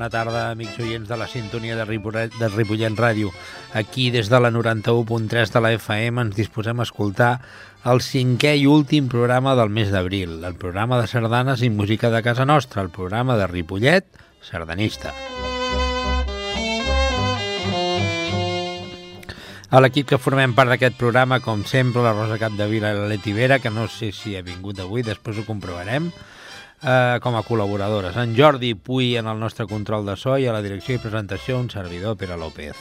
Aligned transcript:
Bona 0.00 0.08
tarda, 0.08 0.42
amics 0.48 0.78
oients 0.80 1.10
de 1.10 1.16
la 1.20 1.26
sintonia 1.28 1.74
de 1.76 1.84
Ripollet, 1.84 2.32
de 2.40 2.48
Ripollet 2.48 2.94
Ràdio. 2.96 3.34
Aquí, 3.76 4.06
des 4.08 4.30
de 4.32 4.38
la 4.40 4.48
91.3 4.48 5.52
de 5.52 5.60
la 5.60 5.72
FM, 5.76 6.24
ens 6.24 6.38
disposem 6.38 6.80
a 6.80 6.86
escoltar 6.88 7.34
el 7.84 8.00
cinquè 8.00 8.54
i 8.56 8.64
últim 8.64 9.10
programa 9.12 9.52
del 9.60 9.68
mes 9.68 9.92
d'abril, 9.92 10.38
el 10.40 10.56
programa 10.56 11.02
de 11.02 11.04
sardanes 11.04 11.60
i 11.60 11.68
música 11.68 12.08
de 12.08 12.24
casa 12.24 12.48
nostra, 12.48 12.80
el 12.80 12.88
programa 12.88 13.36
de 13.36 13.50
Ripollet 13.52 14.08
Sardanista. 14.40 15.12
A 19.68 19.84
l'equip 19.84 20.08
que 20.08 20.22
formem 20.24 20.56
part 20.56 20.72
d'aquest 20.72 20.96
programa, 20.96 21.42
com 21.44 21.68
sempre, 21.68 22.00
la 22.00 22.16
Rosa 22.16 22.40
Capdevila 22.40 22.96
i 22.96 23.02
la 23.04 23.12
Leti 23.12 23.36
Vera, 23.36 23.60
que 23.60 23.68
no 23.68 23.84
sé 23.84 24.14
si 24.16 24.32
ha 24.32 24.40
vingut 24.40 24.80
avui, 24.80 25.04
després 25.04 25.44
ho 25.44 25.44
comprovarem, 25.44 26.08
eh, 26.82 27.18
com 27.22 27.36
a 27.36 27.42
col·laboradores. 27.44 28.16
En 28.16 28.36
Jordi 28.36 28.74
Puy 28.74 29.16
en 29.16 29.26
el 29.26 29.40
nostre 29.40 29.66
control 29.66 30.06
de 30.06 30.16
so 30.16 30.38
i 30.38 30.46
a 30.46 30.52
la 30.52 30.62
direcció 30.62 30.94
i 30.96 30.98
presentació 31.02 31.58
un 31.60 31.70
servidor, 31.70 32.16
Pere 32.16 32.36
López. 32.40 32.76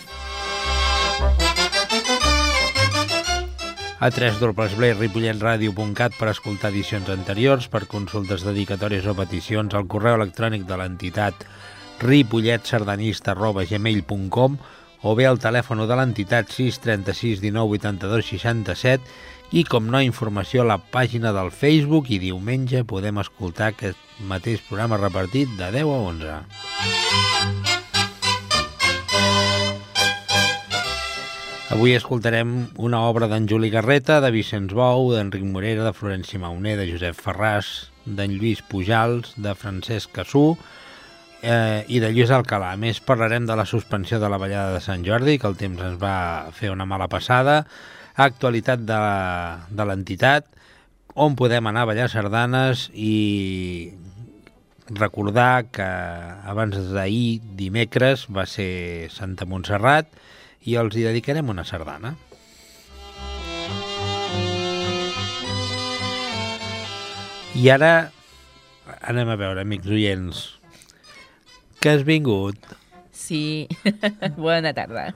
A 3.99 4.07
www.ripolletradio.cat 4.16 6.13
per 6.16 6.31
escoltar 6.31 6.71
edicions 6.71 7.12
anteriors, 7.12 7.67
per 7.67 7.91
consultes, 7.91 8.48
dedicatòries 8.48 9.04
o 9.12 9.13
peticions 9.17 9.76
al 9.76 9.91
correu 9.91 10.16
electrònic 10.16 10.63
de 10.70 10.77
l'entitat 10.79 11.35
ripolletsardanista.gmail.com 11.99 14.55
o 15.02 15.16
bé 15.16 15.26
al 15.27 15.40
telèfon 15.40 15.88
de 15.88 15.95
l'entitat 15.95 16.49
636 16.52 17.40
19 17.43 17.76
82 17.76 18.26
67 18.31 19.04
i, 19.52 19.63
com 19.66 19.88
no, 19.89 20.02
informació 20.05 20.62
a 20.62 20.70
la 20.70 20.77
pàgina 20.77 21.32
del 21.34 21.49
Facebook 21.49 22.12
i 22.13 22.20
diumenge 22.21 22.84
podem 22.85 23.18
escoltar 23.21 23.71
aquest 23.71 23.98
mateix 24.29 24.62
programa 24.68 24.99
repartit 25.01 25.49
de 25.57 25.71
10 25.74 25.90
a 25.90 25.99
11. 26.12 26.35
Avui 31.74 31.93
escoltarem 31.93 32.54
una 32.82 33.04
obra 33.05 33.27
d'en 33.29 33.46
Juli 33.49 33.70
Garreta, 33.74 34.20
de 34.21 34.32
Vicenç 34.34 34.74
Bou, 34.74 35.12
d'Enric 35.13 35.46
Morera, 35.46 35.84
de 35.85 35.93
Florenci 35.93 36.37
Mauner, 36.41 36.76
de 36.79 36.87
Josep 36.90 37.18
Ferràs, 37.18 37.90
d'en 38.05 38.34
Lluís 38.34 38.62
Pujals, 38.65 39.35
de 39.37 39.54
Francesc 39.54 40.13
Cassú 40.13 40.57
eh, 41.41 41.85
i 41.87 42.02
de 42.02 42.09
Lluís 42.09 42.34
Alcalà. 42.34 42.74
A 42.74 42.81
més, 42.81 43.02
parlarem 43.05 43.46
de 43.49 43.57
la 43.57 43.65
suspensió 43.70 44.18
de 44.21 44.29
la 44.29 44.41
ballada 44.41 44.74
de 44.77 44.81
Sant 44.81 45.05
Jordi, 45.05 45.37
que 45.37 45.49
el 45.49 45.57
temps 45.62 45.85
ens 45.85 46.02
va 46.02 46.49
fer 46.57 46.74
una 46.74 46.90
mala 46.90 47.07
passada, 47.09 47.63
actualitat 48.27 48.84
de, 48.84 48.99
de 49.71 49.87
l'entitat, 49.87 50.48
on 51.15 51.35
podem 51.39 51.67
anar 51.70 51.85
a 51.85 51.89
ballar 51.89 52.09
sardanes 52.12 52.87
i 52.93 53.91
recordar 54.89 55.70
que 55.71 55.87
abans 56.49 56.77
d'ahir, 56.93 57.41
dimecres, 57.59 58.25
va 58.29 58.45
ser 58.49 59.09
Santa 59.13 59.47
Montserrat 59.49 60.09
i 60.67 60.75
els 60.81 60.95
hi 60.95 61.05
dedicarem 61.07 61.49
una 61.51 61.65
sardana. 61.67 62.15
I 67.59 67.69
ara 67.73 67.94
anem 69.09 69.29
a 69.29 69.38
veure, 69.40 69.66
amics 69.66 69.90
oients, 69.91 70.44
que 71.79 71.91
has 71.91 72.06
vingut? 72.07 72.78
Sí, 73.19 73.67
buena 74.38 74.72
tarda. 74.73 75.09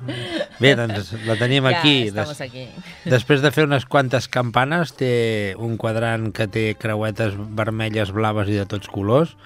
Bé, 0.59 0.73
doncs 0.75 1.13
la 1.23 1.37
tenim 1.39 1.63
ja 1.69 1.79
aquí. 1.79 2.09
estamos 2.09 2.41
aquí. 2.43 2.67
Després 3.07 3.41
de 3.41 3.49
fer 3.55 3.63
unes 3.63 3.87
quantes 3.87 4.27
campanes, 4.27 4.91
té 4.99 5.55
un 5.55 5.77
quadrant 5.79 6.33
que 6.35 6.49
té 6.51 6.65
creuetes 6.75 7.37
vermelles, 7.55 8.11
blaves 8.11 8.51
i 8.51 8.59
de 8.59 8.67
tots 8.67 8.91
colors. 8.91 9.37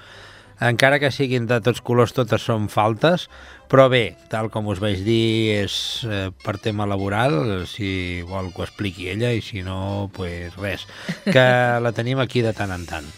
Encara 0.57 0.97
que 0.97 1.13
siguin 1.13 1.45
de 1.45 1.61
tots 1.61 1.83
colors, 1.85 2.15
totes 2.17 2.41
són 2.49 2.65
faltes, 2.73 3.27
però 3.69 3.85
bé, 3.93 4.17
tal 4.33 4.49
com 4.49 4.73
us 4.73 4.81
vaig 4.81 5.05
dir, 5.05 5.53
és 5.61 5.77
eh, 6.09 6.25
per 6.41 6.57
tema 6.57 6.89
laboral, 6.89 7.67
si 7.69 8.25
vol 8.25 8.49
que 8.55 8.63
ho 8.63 8.65
expliqui 8.65 9.11
ella, 9.13 9.29
i 9.37 9.45
si 9.45 9.61
no, 9.61 10.09
pues 10.17 10.57
res, 10.57 10.89
que 11.29 11.47
la 11.85 11.93
tenim 11.93 12.25
aquí 12.25 12.41
de 12.41 12.57
tant 12.57 12.73
en 12.73 12.89
tant. 12.89 13.13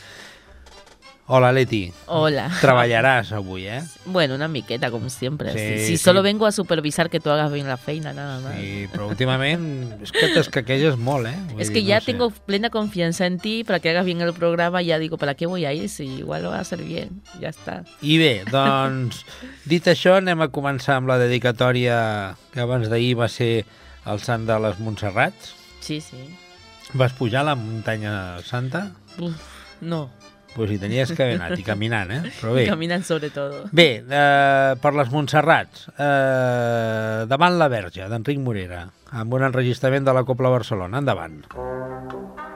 Hola, 1.32 1.52
Leti. 1.54 1.92
Hola. 2.10 2.48
Treballaràs 2.58 3.30
avui, 3.38 3.68
eh? 3.70 3.84
Bueno, 4.06 4.34
una 4.34 4.48
miqueta, 4.48 4.90
como 4.90 5.12
siempre. 5.12 5.52
Sí, 5.54 5.60
si 5.60 5.86
si 5.86 5.98
sí. 5.98 6.04
solo 6.04 6.24
vengo 6.24 6.48
a 6.48 6.52
supervisar 6.52 7.12
que 7.12 7.20
tú 7.20 7.30
hagas 7.30 7.52
bien 7.54 7.68
la 7.68 7.78
feina, 7.78 8.14
nada 8.14 8.40
más. 8.42 8.56
Sí, 8.58 8.88
però 8.90 9.06
últimament 9.12 9.68
és 10.02 10.10
que 10.12 10.26
t'escaquelles 10.34 10.98
molt, 10.98 11.30
eh? 11.30 11.36
Vull 11.52 11.62
Es 11.62 11.70
dir, 11.70 11.76
que 11.76 11.84
ya 11.84 12.00
no 12.00 12.02
sé. 12.02 12.06
tengo 12.12 12.30
plena 12.32 12.72
confianza 12.72 13.28
en 13.28 13.38
ti 13.38 13.64
para 13.64 13.80
que 13.80 13.92
hagas 13.92 14.06
bien 14.06 14.22
el 14.22 14.34
programa. 14.34 14.82
Ya 14.82 14.98
digo, 14.98 15.20
¿para 15.20 15.36
qué 15.36 15.46
voy 15.46 15.66
a 15.66 15.74
ir? 15.74 15.88
Si 15.90 16.06
igual 16.08 16.42
lo 16.42 16.50
vas 16.50 16.58
a 16.58 16.62
hacer 16.62 16.82
bien. 16.82 17.22
Ya 17.40 17.50
está. 17.50 17.84
I 18.02 18.18
bé, 18.18 18.44
doncs, 18.52 19.22
dit 19.70 19.86
això, 19.86 20.18
anem 20.18 20.42
a 20.42 20.50
començar 20.50 20.98
amb 20.98 21.14
la 21.14 21.20
dedicatòria 21.22 22.38
que 22.50 22.66
abans 22.66 22.90
d'ahir 22.90 23.14
va 23.22 23.30
ser 23.30 23.68
el 24.10 24.18
Sant 24.26 24.50
de 24.50 24.58
les 24.66 24.80
Montserrats. 24.82 25.54
Sí, 25.80 26.02
sí. 26.02 26.26
Vas 26.98 27.14
pujar 27.14 27.42
a 27.46 27.52
la 27.54 27.56
muntanya 27.56 28.40
santa? 28.42 28.88
Uf, 29.22 29.38
no. 29.82 30.08
Pues 30.56 30.72
hi 30.74 30.80
tenies 30.82 31.14
que 31.14 31.24
haver 31.24 31.38
anat, 31.38 31.60
i 31.62 31.64
caminant, 31.64 32.12
eh? 32.12 32.34
Però 32.42 32.56
bé. 32.58 32.66
Caminan 32.68 33.06
sobre 33.06 33.30
todo. 33.30 33.64
Bé, 33.72 34.04
eh, 34.04 34.76
per 34.82 34.94
les 34.98 35.14
Montserrats, 35.14 35.88
eh, 35.94 37.26
davant 37.30 37.60
la 37.62 37.70
Verge, 37.72 38.10
d'Enric 38.10 38.42
Morera, 38.44 38.84
amb 39.12 39.40
un 39.40 39.48
enregistrament 39.48 40.10
de 40.10 40.18
la 40.18 40.26
Copla 40.28 40.52
Barcelona. 40.58 41.04
Endavant. 41.06 41.44
per 41.54 42.49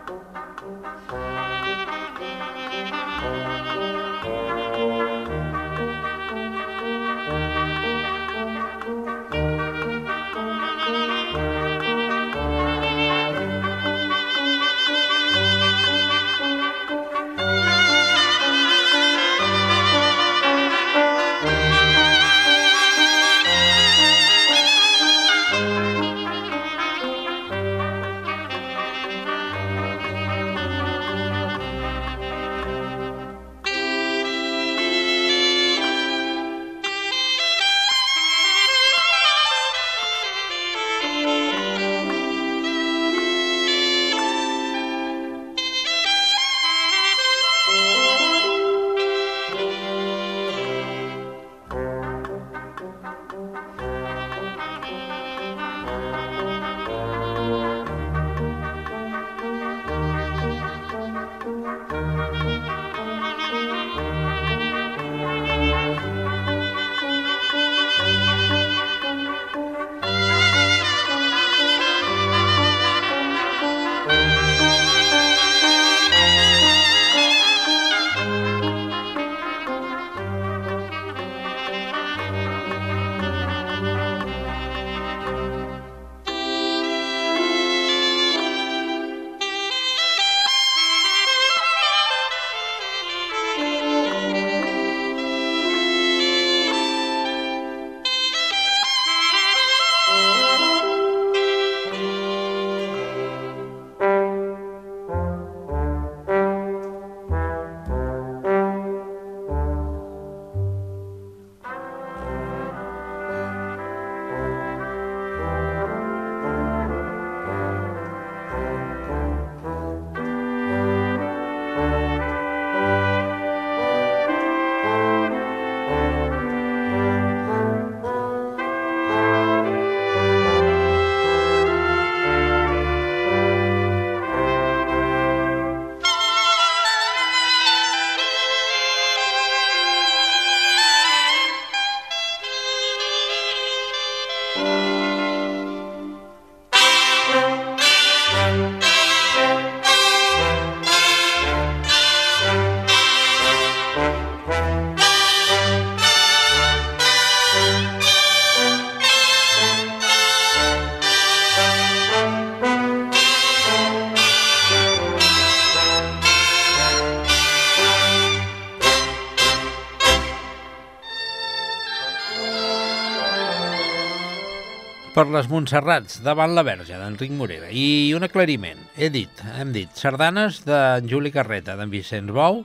les 175.34 175.50
Montserrats, 175.50 176.20
davant 176.26 176.54
la 176.54 176.64
Verge, 176.66 176.96
d'Enric 177.00 177.34
Morera. 177.36 177.72
I 177.74 178.14
un 178.18 178.26
aclariment. 178.28 178.80
He 178.96 179.10
dit, 179.14 179.44
hem 179.58 179.74
dit, 179.76 179.92
sardanes 179.98 180.62
d'en 180.68 181.10
Juli 181.10 181.34
Carreta, 181.34 181.76
d'en 181.80 181.92
Vicenç 181.92 182.32
Bou, 182.34 182.64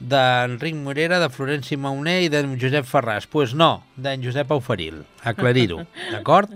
d'Enric 0.00 0.76
Morera, 0.80 1.20
de 1.22 1.30
Florenci 1.32 1.78
Mauner 1.78 2.20
i 2.24 2.30
d'en 2.32 2.56
Josep 2.60 2.88
Ferràs. 2.88 3.26
Doncs 3.26 3.32
pues 3.32 3.56
no, 3.56 3.72
d'en 3.96 4.22
Josep 4.24 4.52
Auferil. 4.56 5.02
Aclarir-ho, 5.28 5.84
d'acord? 6.14 6.54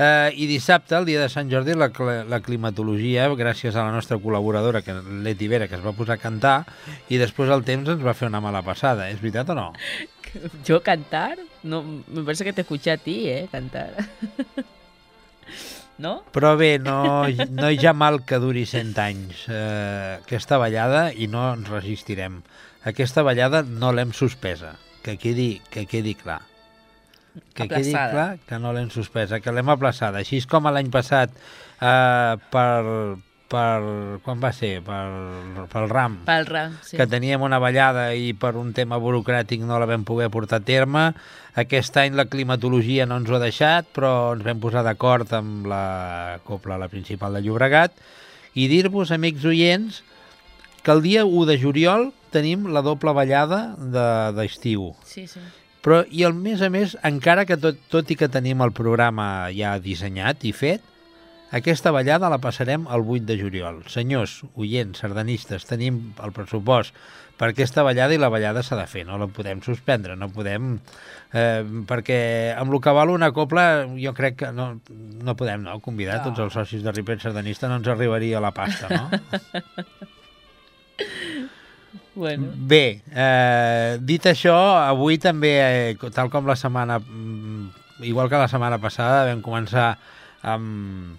Eh, 0.00 0.32
I 0.32 0.46
dissabte, 0.48 0.96
el 0.96 1.04
dia 1.04 1.20
de 1.20 1.28
Sant 1.28 1.50
Jordi, 1.52 1.74
la, 1.76 1.90
la 2.28 2.40
climatologia, 2.40 3.28
gràcies 3.36 3.76
a 3.76 3.84
la 3.84 3.92
nostra 3.92 4.16
col·laboradora, 4.22 4.80
que 4.86 4.96
Leti 5.26 5.48
Vera, 5.48 5.68
que 5.68 5.76
es 5.76 5.84
va 5.84 5.92
posar 5.96 6.16
a 6.16 6.22
cantar, 6.22 6.56
i 7.12 7.20
després 7.20 7.52
el 7.52 7.66
temps 7.68 7.88
ens 7.92 8.04
va 8.04 8.16
fer 8.16 8.30
una 8.32 8.40
mala 8.40 8.64
passada. 8.66 9.10
És 9.12 9.20
veritat 9.20 9.52
o 9.52 9.58
no? 9.58 9.70
¿Yo 10.64 10.80
cantar? 10.82 11.36
No, 11.62 11.82
me 11.82 12.22
parece 12.22 12.44
que 12.44 12.52
te 12.52 12.62
escuché 12.62 12.92
a 12.92 12.96
ti, 12.96 13.28
¿eh? 13.28 13.48
Cantar. 13.52 13.92
¿No? 16.00 16.22
Però 16.32 16.54
bé, 16.56 16.78
no, 16.80 17.28
no 17.28 17.70
hi 17.70 17.86
ha 17.86 17.92
mal 17.92 18.22
que 18.24 18.38
duri 18.40 18.64
100 18.64 18.92
anys 19.04 19.42
eh, 19.52 20.16
aquesta 20.22 20.56
ballada 20.62 21.10
i 21.12 21.28
no 21.28 21.50
ens 21.52 21.68
resistirem. 21.68 22.40
Aquesta 22.88 23.24
ballada 23.26 23.60
no 23.66 23.92
l'hem 23.92 24.14
suspesa, 24.16 24.78
que 25.04 25.18
quedi, 25.20 25.50
que 25.68 25.84
quedi 25.90 26.16
clar. 26.16 26.40
Que 27.54 27.68
quedi 27.68 27.92
Aplaçada. 27.92 28.12
clar 28.14 28.46
que 28.48 28.58
no 28.58 28.72
l'hem 28.72 28.88
suspesa, 28.90 29.42
que 29.44 29.52
l'hem 29.52 29.68
aplaçada. 29.70 30.24
Així 30.24 30.40
com 30.48 30.66
l'any 30.72 30.88
passat 30.90 31.36
eh, 31.36 32.34
per, 32.50 33.20
per... 33.50 34.20
quan 34.24 34.38
va 34.42 34.52
ser? 34.54 34.76
Per, 34.86 35.00
pel 35.72 35.88
RAM. 35.90 36.20
Pel 36.28 36.46
ram, 36.48 36.76
sí. 36.86 36.96
que 36.96 37.06
teníem 37.10 37.42
una 37.42 37.58
ballada 37.62 38.08
i 38.14 38.32
per 38.38 38.54
un 38.60 38.72
tema 38.76 38.98
burocràtic 39.02 39.64
no 39.66 39.80
la 39.82 39.88
vam 39.90 40.04
poder 40.08 40.30
portar 40.30 40.60
a 40.62 40.66
terme. 40.66 41.08
Aquest 41.58 41.96
any 41.98 42.14
la 42.14 42.28
climatologia 42.30 43.06
no 43.10 43.18
ens 43.18 43.30
ho 43.30 43.36
ha 43.36 43.42
deixat, 43.42 43.90
però 43.96 44.12
ens 44.36 44.46
vam 44.46 44.60
posar 44.62 44.84
d'acord 44.86 45.32
amb 45.36 45.66
la 45.70 46.38
copla, 46.46 46.78
la 46.78 46.88
principal 46.92 47.34
de 47.34 47.42
Llobregat, 47.42 47.92
i 48.54 48.68
dir-vos, 48.70 49.10
amics 49.14 49.44
oients, 49.46 50.02
que 50.82 50.94
el 50.94 51.02
dia 51.04 51.26
1 51.26 51.44
de 51.50 51.58
juliol 51.60 52.12
tenim 52.32 52.68
la 52.72 52.80
doble 52.86 53.12
ballada 53.12 53.74
de- 53.76 54.30
d'estiu. 54.38 54.92
De, 54.94 55.06
Sí, 55.10 55.26
sí. 55.26 55.40
però, 55.82 56.04
i 56.08 56.22
a 56.24 56.30
més 56.30 56.62
a 56.62 56.70
més, 56.70 56.96
encara 57.02 57.44
que 57.44 57.56
tot, 57.58 57.76
tot 57.90 58.10
i 58.10 58.16
que 58.16 58.28
tenim 58.30 58.62
el 58.62 58.70
programa 58.72 59.50
ja 59.52 59.74
dissenyat 59.82 60.44
i 60.46 60.52
fet, 60.54 60.80
aquesta 61.52 61.90
ballada 61.90 62.28
la 62.30 62.38
passarem 62.38 62.84
el 62.90 63.02
8 63.06 63.24
de 63.26 63.36
juliol. 63.40 63.80
Senyors, 63.90 64.40
oients, 64.54 65.00
sardanistes, 65.02 65.64
tenim 65.66 66.12
el 66.22 66.30
pressupost 66.36 66.94
per 67.40 67.48
aquesta 67.50 67.82
ballada 67.82 68.12
i 68.14 68.20
la 68.20 68.28
ballada 68.28 68.62
s'ha 68.62 68.76
de 68.76 68.84
fer, 68.86 69.06
no 69.08 69.16
la 69.18 69.26
podem 69.32 69.62
suspendre, 69.64 70.14
no 70.16 70.28
podem... 70.30 70.74
Eh, 71.32 71.62
perquè 71.88 72.18
amb 72.58 72.74
el 72.74 72.80
que 72.84 72.92
val 72.92 73.10
una 73.14 73.30
copla 73.32 73.86
jo 73.96 74.12
crec 74.14 74.36
que 74.42 74.50
no, 74.52 74.72
no 74.90 75.34
podem 75.38 75.62
no, 75.64 75.78
convidar 75.80 76.18
No. 76.20 76.28
tots 76.30 76.42
els 76.44 76.52
socis 76.58 76.82
de 76.84 76.92
Ripet 76.92 77.22
Sardanista, 77.22 77.68
no 77.70 77.78
ens 77.80 77.88
arribaria 77.88 78.40
la 78.42 78.50
pasta, 78.52 78.88
no? 78.90 79.08
Bueno, 82.14 82.50
Bé, 82.54 83.00
eh, 83.14 83.96
dit 84.04 84.26
això, 84.28 84.52
avui 84.82 85.16
també, 85.22 85.52
eh, 85.62 86.10
tal 86.12 86.28
com 86.30 86.46
la 86.46 86.56
setmana... 86.58 86.98
mm, 87.00 87.70
Igual 88.04 88.28
que 88.32 88.38
la 88.40 88.48
setmana 88.48 88.78
passada, 88.80 89.26
vam 89.28 89.40
començar 89.44 89.90
amb, 90.42 91.18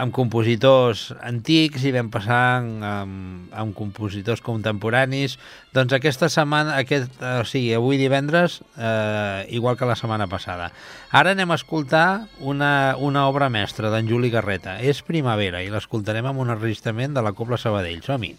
amb 0.00 0.14
compositors 0.14 1.10
antics 1.20 1.84
i 1.84 1.92
vam 1.94 2.08
passar 2.12 2.62
amb, 2.62 3.52
amb 3.52 3.74
compositors 3.76 4.42
contemporanis. 4.44 5.38
Doncs 5.76 5.92
aquesta 5.96 6.30
setmana, 6.32 6.78
aquest, 6.80 7.12
eh, 7.20 7.40
o 7.42 7.44
sigui, 7.48 7.74
avui 7.76 8.00
divendres, 8.00 8.60
eh, 8.76 9.46
igual 9.50 9.76
que 9.76 9.88
la 9.88 9.96
setmana 9.96 10.28
passada. 10.28 10.72
Ara 11.10 11.36
anem 11.36 11.50
a 11.50 11.60
escoltar 11.60 12.28
una, 12.40 12.96
una 12.98 13.26
obra 13.28 13.50
mestra 13.50 13.90
d'en 13.92 14.08
Juli 14.08 14.30
Garreta. 14.30 14.78
És 14.80 15.02
Primavera 15.02 15.62
i 15.62 15.70
l'escoltarem 15.70 16.26
amb 16.26 16.40
un 16.40 16.54
enregistrament 16.54 17.14
de 17.14 17.22
la 17.22 17.36
Copla 17.36 17.60
Sabadell. 17.60 18.02
Som-hi. 18.02 18.36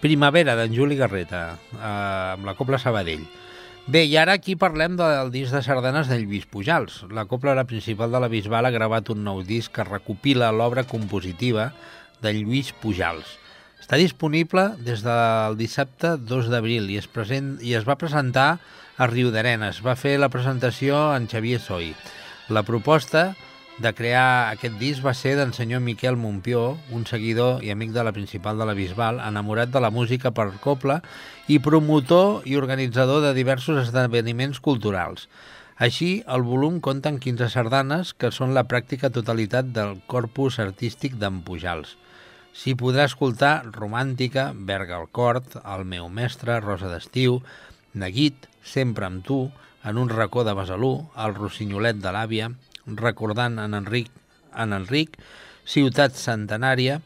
Primavera, 0.00 0.56
d'en 0.56 0.72
Juli 0.72 0.96
Garreta, 0.96 1.58
eh, 1.76 1.84
amb 1.84 2.48
la 2.48 2.54
Copla 2.56 2.78
Sabadell. 2.80 3.26
Bé, 3.90 4.04
i 4.06 4.14
ara 4.16 4.36
aquí 4.38 4.54
parlem 4.56 4.94
del 4.96 5.32
disc 5.34 5.52
de 5.52 5.60
sardanes 5.64 6.08
del 6.08 6.24
Lluís 6.24 6.46
Pujals. 6.46 7.02
La 7.10 7.26
Copla 7.28 7.56
la 7.58 7.66
principal 7.68 8.12
de 8.12 8.20
la 8.22 8.28
Bisbal 8.32 8.68
ha 8.68 8.72
gravat 8.72 9.10
un 9.12 9.24
nou 9.24 9.42
disc 9.44 9.72
que 9.74 9.84
recopila 9.84 10.52
l'obra 10.52 10.84
compositiva 10.88 11.72
de 12.22 12.32
Lluís 12.36 12.72
Pujals. 12.80 13.36
Està 13.80 13.98
disponible 13.98 14.68
des 14.86 15.02
del 15.02 15.56
dissabte 15.58 16.14
2 16.16 16.48
d'abril 16.52 16.88
i, 16.92 17.00
es 17.00 17.08
present, 17.10 17.56
i 17.60 17.74
es 17.74 17.88
va 17.88 17.98
presentar 18.00 18.60
a 18.96 19.08
Riu 19.10 19.32
d'Arenes. 19.34 19.80
Va 19.82 19.96
fer 19.98 20.16
la 20.20 20.30
presentació 20.32 21.10
en 21.16 21.26
Xavier 21.28 21.60
Soi. 21.60 21.94
La 22.48 22.62
proposta 22.62 23.32
de 23.80 23.94
crear 23.96 24.50
aquest 24.52 24.74
disc 24.76 25.00
va 25.00 25.14
ser 25.16 25.32
d'en 25.38 25.54
senyor 25.56 25.80
Miquel 25.80 26.18
Montpió, 26.20 26.76
un 26.92 27.06
seguidor 27.08 27.62
i 27.64 27.70
amic 27.72 27.94
de 27.94 28.02
la 28.04 28.12
principal 28.12 28.60
de 28.60 28.66
la 28.68 28.74
Bisbal, 28.76 29.22
enamorat 29.24 29.72
de 29.72 29.80
la 29.80 29.88
música 29.88 30.34
per 30.36 30.50
copla 30.60 30.98
i 31.48 31.56
promotor 31.64 32.44
i 32.44 32.58
organitzador 32.60 33.24
de 33.24 33.32
diversos 33.32 33.80
esdeveniments 33.86 34.60
culturals. 34.60 35.30
Així, 35.80 36.10
el 36.28 36.44
volum 36.44 36.76
compta 36.84 37.08
amb 37.08 37.24
15 37.24 37.48
sardanes, 37.54 38.12
que 38.12 38.28
són 38.36 38.52
la 38.52 38.66
pràctica 38.68 39.08
totalitat 39.08 39.72
del 39.72 39.96
corpus 40.12 40.60
artístic 40.60 41.16
d'en 41.16 41.40
Pujals. 41.46 41.96
S'hi 42.52 42.76
podrà 42.76 43.08
escoltar 43.08 43.62
Romàntica, 43.72 44.50
Berga 44.52 44.98
al 45.00 45.08
Cort, 45.08 45.56
El 45.64 45.86
meu 45.88 46.10
mestre, 46.12 46.60
Rosa 46.60 46.92
d'estiu, 46.92 47.40
Neguit, 47.94 48.44
Sempre 48.60 49.08
amb 49.08 49.24
tu, 49.24 49.46
En 49.80 49.96
un 49.96 50.10
racó 50.10 50.44
de 50.44 50.52
Besalú, 50.52 51.06
El 51.16 51.32
rossinyolet 51.32 51.96
de 52.04 52.10
l'àvia, 52.12 52.50
recordant 52.98 53.58
en 53.62 53.76
Enric, 53.78 54.10
en 54.56 54.72
Enric 54.76 55.18
Ciutat 55.68 56.16
Centenària, 56.18 57.00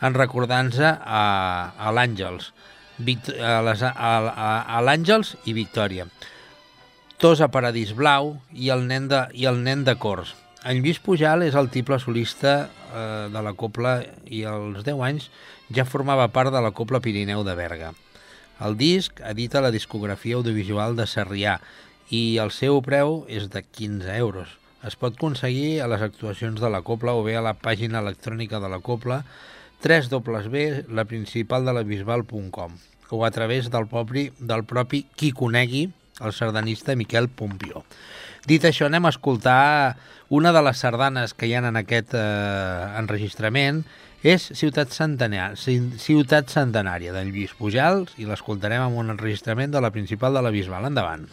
en 0.00 0.14
recordant-se 0.16 0.86
a, 0.86 1.24
a 1.76 1.92
l'Àngels, 1.92 2.52
a, 3.00 3.60
les, 3.66 3.82
a, 3.82 3.92
a, 3.92 4.50
a 4.76 4.80
l'Àngels 4.84 5.34
i 5.44 5.56
Victòria. 5.56 6.06
Tos 7.20 7.40
a 7.40 7.48
Paradís 7.48 7.94
Blau 7.96 8.34
i 8.52 8.68
el 8.72 8.84
nen 8.88 9.08
de, 9.08 9.22
i 9.32 9.46
el 9.48 9.62
nen 9.64 9.84
de 9.88 9.96
Cors. 9.96 10.34
En 10.66 10.82
Lluís 10.82 10.98
Pujal 11.00 11.44
és 11.46 11.54
el 11.56 11.70
tiple 11.72 11.98
solista 12.02 12.56
eh, 12.66 13.28
de 13.32 13.42
la 13.44 13.54
Copla 13.56 14.00
i 14.26 14.42
als 14.48 14.82
10 14.84 15.04
anys 15.06 15.30
ja 15.72 15.86
formava 15.88 16.26
part 16.34 16.52
de 16.52 16.60
la 16.60 16.72
Copla 16.76 17.00
Pirineu 17.00 17.44
de 17.46 17.54
Berga. 17.56 17.92
El 18.66 18.76
disc 18.80 19.20
edita 19.24 19.60
la 19.60 19.72
discografia 19.72 20.36
audiovisual 20.38 20.96
de 20.96 21.06
Sarrià 21.08 21.58
i 22.10 22.38
el 22.42 22.52
seu 22.54 22.80
preu 22.84 23.24
és 23.28 23.50
de 23.52 23.62
15 23.62 24.16
euros. 24.16 24.56
Es 24.86 24.94
pot 24.94 25.18
aconseguir 25.18 25.82
a 25.82 25.90
les 25.90 25.98
actuacions 26.04 26.60
de 26.62 26.70
la 26.70 26.82
Copla 26.86 27.16
o 27.18 27.24
bé 27.26 27.34
a 27.36 27.42
la 27.42 27.54
pàgina 27.58 27.98
electrònica 28.04 28.60
de 28.62 28.68
la 28.70 28.78
Copla 28.78 29.24
www.laprincipaldelabisbal.com 29.82 32.70
o 33.10 33.24
a 33.24 33.30
través 33.30 33.70
del 33.70 33.86
propi, 33.86 34.32
del 34.38 34.64
propi 34.64 35.06
qui 35.14 35.32
conegui 35.32 35.90
el 36.20 36.32
sardanista 36.32 36.96
Miquel 36.96 37.28
Pompió. 37.28 37.84
Dit 38.46 38.64
això, 38.64 38.86
anem 38.86 39.06
a 39.06 39.12
escoltar 39.12 39.96
una 40.30 40.52
de 40.54 40.62
les 40.62 40.78
sardanes 40.78 41.34
que 41.34 41.46
hi 41.46 41.54
ha 41.54 41.62
en 41.66 41.76
aquest 41.82 42.14
eh, 42.14 42.98
enregistrament, 42.98 43.84
és 44.26 44.48
Ciutat 44.58 44.94
Centenària, 44.94 45.54
Ciutat 45.58 46.50
Centenària 46.50 47.12
d'en 47.14 47.30
Lluís 47.30 47.54
Pujals 47.58 48.14
i 48.18 48.26
l'escoltarem 48.26 48.82
amb 48.86 48.98
un 48.98 49.10
enregistrament 49.14 49.74
de 49.74 49.82
la 49.82 49.92
principal 49.94 50.34
de 50.34 50.42
la 50.42 50.54
Bisbal. 50.54 50.88
Endavant. 50.88 51.28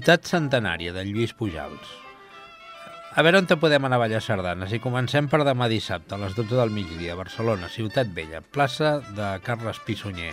Ciutat 0.00 0.24
centenària 0.24 0.94
de 0.96 1.02
Lluís 1.04 1.34
Pujals. 1.36 1.88
A 3.12 3.20
veure 3.20 3.36
on 3.42 3.48
te 3.50 3.58
podem 3.60 3.84
anar 3.84 3.98
a 3.98 4.00
ballar 4.00 4.22
sardanes. 4.24 4.70
I 4.72 4.78
comencem 4.80 5.26
per 5.28 5.42
demà 5.44 5.66
dissabte, 5.68 6.14
a 6.16 6.20
les 6.22 6.32
12 6.38 6.56
del 6.56 6.70
migdia, 6.72 7.18
Barcelona, 7.18 7.68
Ciutat 7.68 8.08
Vella, 8.16 8.40
plaça 8.40 8.94
de 9.18 9.26
Carles 9.44 9.82
Pissunyer, 9.84 10.30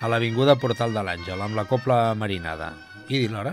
a 0.00 0.08
l'Avinguda 0.08 0.54
Portal 0.56 0.96
de 0.96 1.02
l'Àngel, 1.04 1.44
amb 1.44 1.60
la 1.60 1.66
Copla 1.68 1.98
Marinada. 2.16 2.70
I 3.10 3.20
di 3.20 3.28
l'hora? 3.28 3.52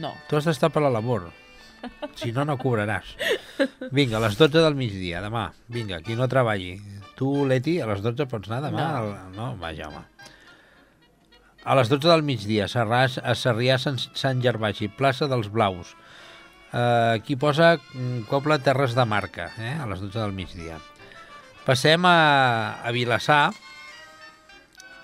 No. 0.00 0.14
Tu 0.30 0.40
has 0.40 0.48
d'estar 0.48 0.72
per 0.72 0.80
la 0.86 0.94
labor. 0.96 1.28
Si 2.16 2.32
no, 2.32 2.46
no 2.48 2.56
cobraràs. 2.56 3.12
Vinga, 3.92 4.16
a 4.16 4.24
les 4.24 4.40
12 4.40 4.64
del 4.64 4.80
migdia, 4.80 5.20
demà. 5.20 5.50
Vinga, 5.68 6.00
qui 6.00 6.16
no 6.16 6.24
treballi. 6.24 6.78
Tu, 7.20 7.34
Leti, 7.52 7.82
a 7.84 7.92
les 7.92 8.00
12 8.00 8.24
pots 8.32 8.48
anar 8.48 8.70
demà? 8.70 8.80
No. 8.80 8.96
Al- 9.04 9.36
no? 9.36 9.52
Vaja, 9.60 9.92
home. 9.92 10.06
A 11.68 11.74
les 11.76 11.90
12 11.92 12.08
del 12.08 12.22
migdia, 12.24 12.64
a 12.64 12.72
Sarràs, 12.72 13.18
a 13.20 13.34
Sarrià 13.36 13.74
Sant, 13.76 13.98
Sant 14.16 14.38
Gervasi, 14.40 14.86
plaça 14.88 15.26
dels 15.28 15.50
Blaus. 15.52 15.90
Eh, 16.72 17.18
aquí 17.18 17.36
posa 17.36 17.74
mm, 17.76 18.22
Copla 18.30 18.56
Terres 18.64 18.94
de 18.96 19.04
Marca, 19.04 19.50
eh, 19.60 19.74
a 19.76 19.84
les 19.90 20.00
12 20.00 20.16
del 20.16 20.32
migdia. 20.32 20.78
Passem 21.66 22.08
a, 22.08 22.80
a 22.80 22.94
Vilassar, 22.96 23.52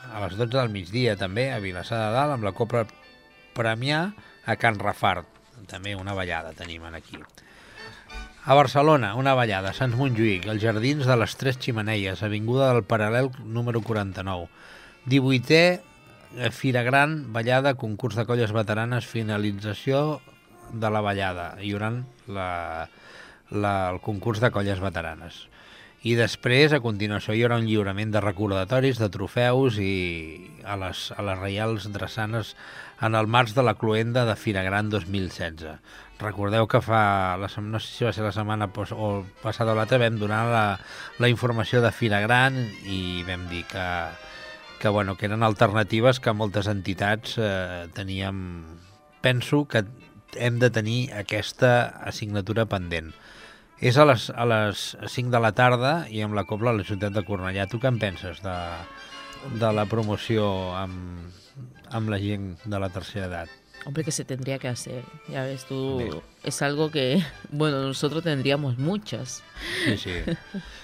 a 0.08 0.24
les 0.24 0.40
12 0.40 0.56
del 0.56 0.72
migdia 0.72 1.18
també, 1.20 1.50
a 1.52 1.60
Vilassar 1.60 2.00
de 2.00 2.10
Dalt, 2.16 2.38
amb 2.38 2.48
la 2.48 2.56
Copla 2.56 2.86
Premià 3.52 4.00
a 4.48 4.56
Can 4.56 4.80
Rafart. 4.80 5.28
També 5.68 5.92
una 6.00 6.16
ballada 6.16 6.56
tenim 6.56 6.88
aquí. 6.88 7.20
A 8.44 8.56
Barcelona, 8.56 9.14
una 9.20 9.36
ballada, 9.36 9.76
Sants 9.76 10.00
Montjuïc, 10.00 10.48
als 10.48 10.64
Jardins 10.64 11.04
de 11.04 11.20
les 11.20 11.36
Tres 11.36 11.60
Ximeneies, 11.60 12.24
avinguda 12.24 12.72
del 12.72 12.86
Paral·lel 12.88 13.34
número 13.44 13.84
49. 13.84 14.48
18è 15.12 15.60
eh, 15.60 15.93
Fira 16.50 16.82
Gran, 16.82 17.32
ballada, 17.32 17.74
concurs 17.78 18.16
de 18.18 18.26
colles 18.26 18.52
veteranes, 18.52 19.06
finalització 19.06 20.20
de 20.72 20.90
la 20.90 21.02
ballada. 21.04 21.54
Hi 21.62 21.70
haurà 21.74 21.90
la, 22.26 22.48
la, 23.50 23.74
el 23.92 24.00
concurs 24.02 24.42
de 24.42 24.50
colles 24.54 24.82
veteranes. 24.82 25.44
I 26.04 26.16
després, 26.18 26.74
a 26.74 26.82
continuació, 26.84 27.32
hi 27.32 27.44
haurà 27.46 27.56
un 27.60 27.68
lliurament 27.68 28.10
de 28.12 28.20
recordatoris, 28.20 28.98
de 29.00 29.08
trofeus 29.08 29.78
i 29.80 29.92
a 30.66 30.76
les, 30.80 31.06
a 31.16 31.24
les 31.24 31.38
Reials 31.38 31.86
Drassanes 31.94 32.52
en 33.00 33.14
el 33.16 33.30
març 33.30 33.54
de 33.56 33.64
la 33.64 33.76
cluenda 33.78 34.26
de 34.28 34.34
Fira 34.36 34.66
Gran 34.66 34.90
2016. 34.92 35.64
Recordeu 36.20 36.66
que 36.68 36.82
fa, 36.84 37.38
la, 37.40 37.48
no 37.62 37.80
sé 37.80 37.88
si 37.88 38.04
va 38.04 38.12
ser 38.12 38.26
la 38.26 38.34
setmana 38.36 38.68
o 38.68 39.08
passada 39.40 39.72
o 39.72 39.78
l'altra, 39.78 40.02
vam 40.02 40.20
donar 40.20 40.44
la, 40.50 40.66
la 41.22 41.30
informació 41.32 41.80
de 41.80 41.94
Fira 41.94 42.20
Gran 42.26 42.58
i 42.84 43.24
vam 43.24 43.48
dir 43.48 43.64
que, 43.70 43.88
que, 44.84 44.90
bueno, 44.90 45.16
que 45.16 45.24
eren 45.24 45.40
alternatives 45.40 46.18
que 46.20 46.34
moltes 46.36 46.66
entitats 46.68 47.38
eh, 47.40 47.86
teníem... 47.96 48.66
Penso 49.24 49.62
que 49.64 49.80
hem 50.36 50.58
de 50.60 50.68
tenir 50.68 50.98
aquesta 51.16 51.88
assignatura 52.04 52.66
pendent. 52.68 53.14
És 53.80 53.96
a 53.96 54.04
les, 54.04 54.26
a 54.28 54.44
les 54.44 54.82
5 55.00 55.32
de 55.32 55.40
la 55.40 55.54
tarda 55.56 55.94
i 56.12 56.20
amb 56.20 56.36
la 56.36 56.44
Copla 56.44 56.74
a 56.74 56.76
la 56.76 56.84
ciutat 56.84 57.16
de 57.16 57.24
Cornellà. 57.24 57.64
Tu 57.64 57.80
què 57.80 57.88
en 57.88 57.96
penses 58.02 58.44
de, 58.44 58.58
de 59.56 59.72
la 59.72 59.88
promoció 59.88 60.50
amb, 60.76 61.32
amb 61.88 62.12
la 62.12 62.20
gent 62.20 62.52
de 62.68 62.84
la 62.84 62.92
tercera 62.92 63.32
edat? 63.32 63.56
Hombre, 63.88 64.04
que 64.04 64.12
se 64.12 64.28
tendría 64.28 64.58
que 64.60 64.68
hacer. 64.68 65.00
Ya 65.32 65.48
ves 65.48 65.64
tú, 65.64 65.96
Bien. 65.96 66.20
es 66.42 66.60
algo 66.60 66.90
que, 66.90 67.24
bueno, 67.48 67.80
nosotros 67.80 68.22
tendríamos 68.22 68.76
muchas. 68.76 69.42
Sí, 69.86 69.96
sí. 69.96 70.20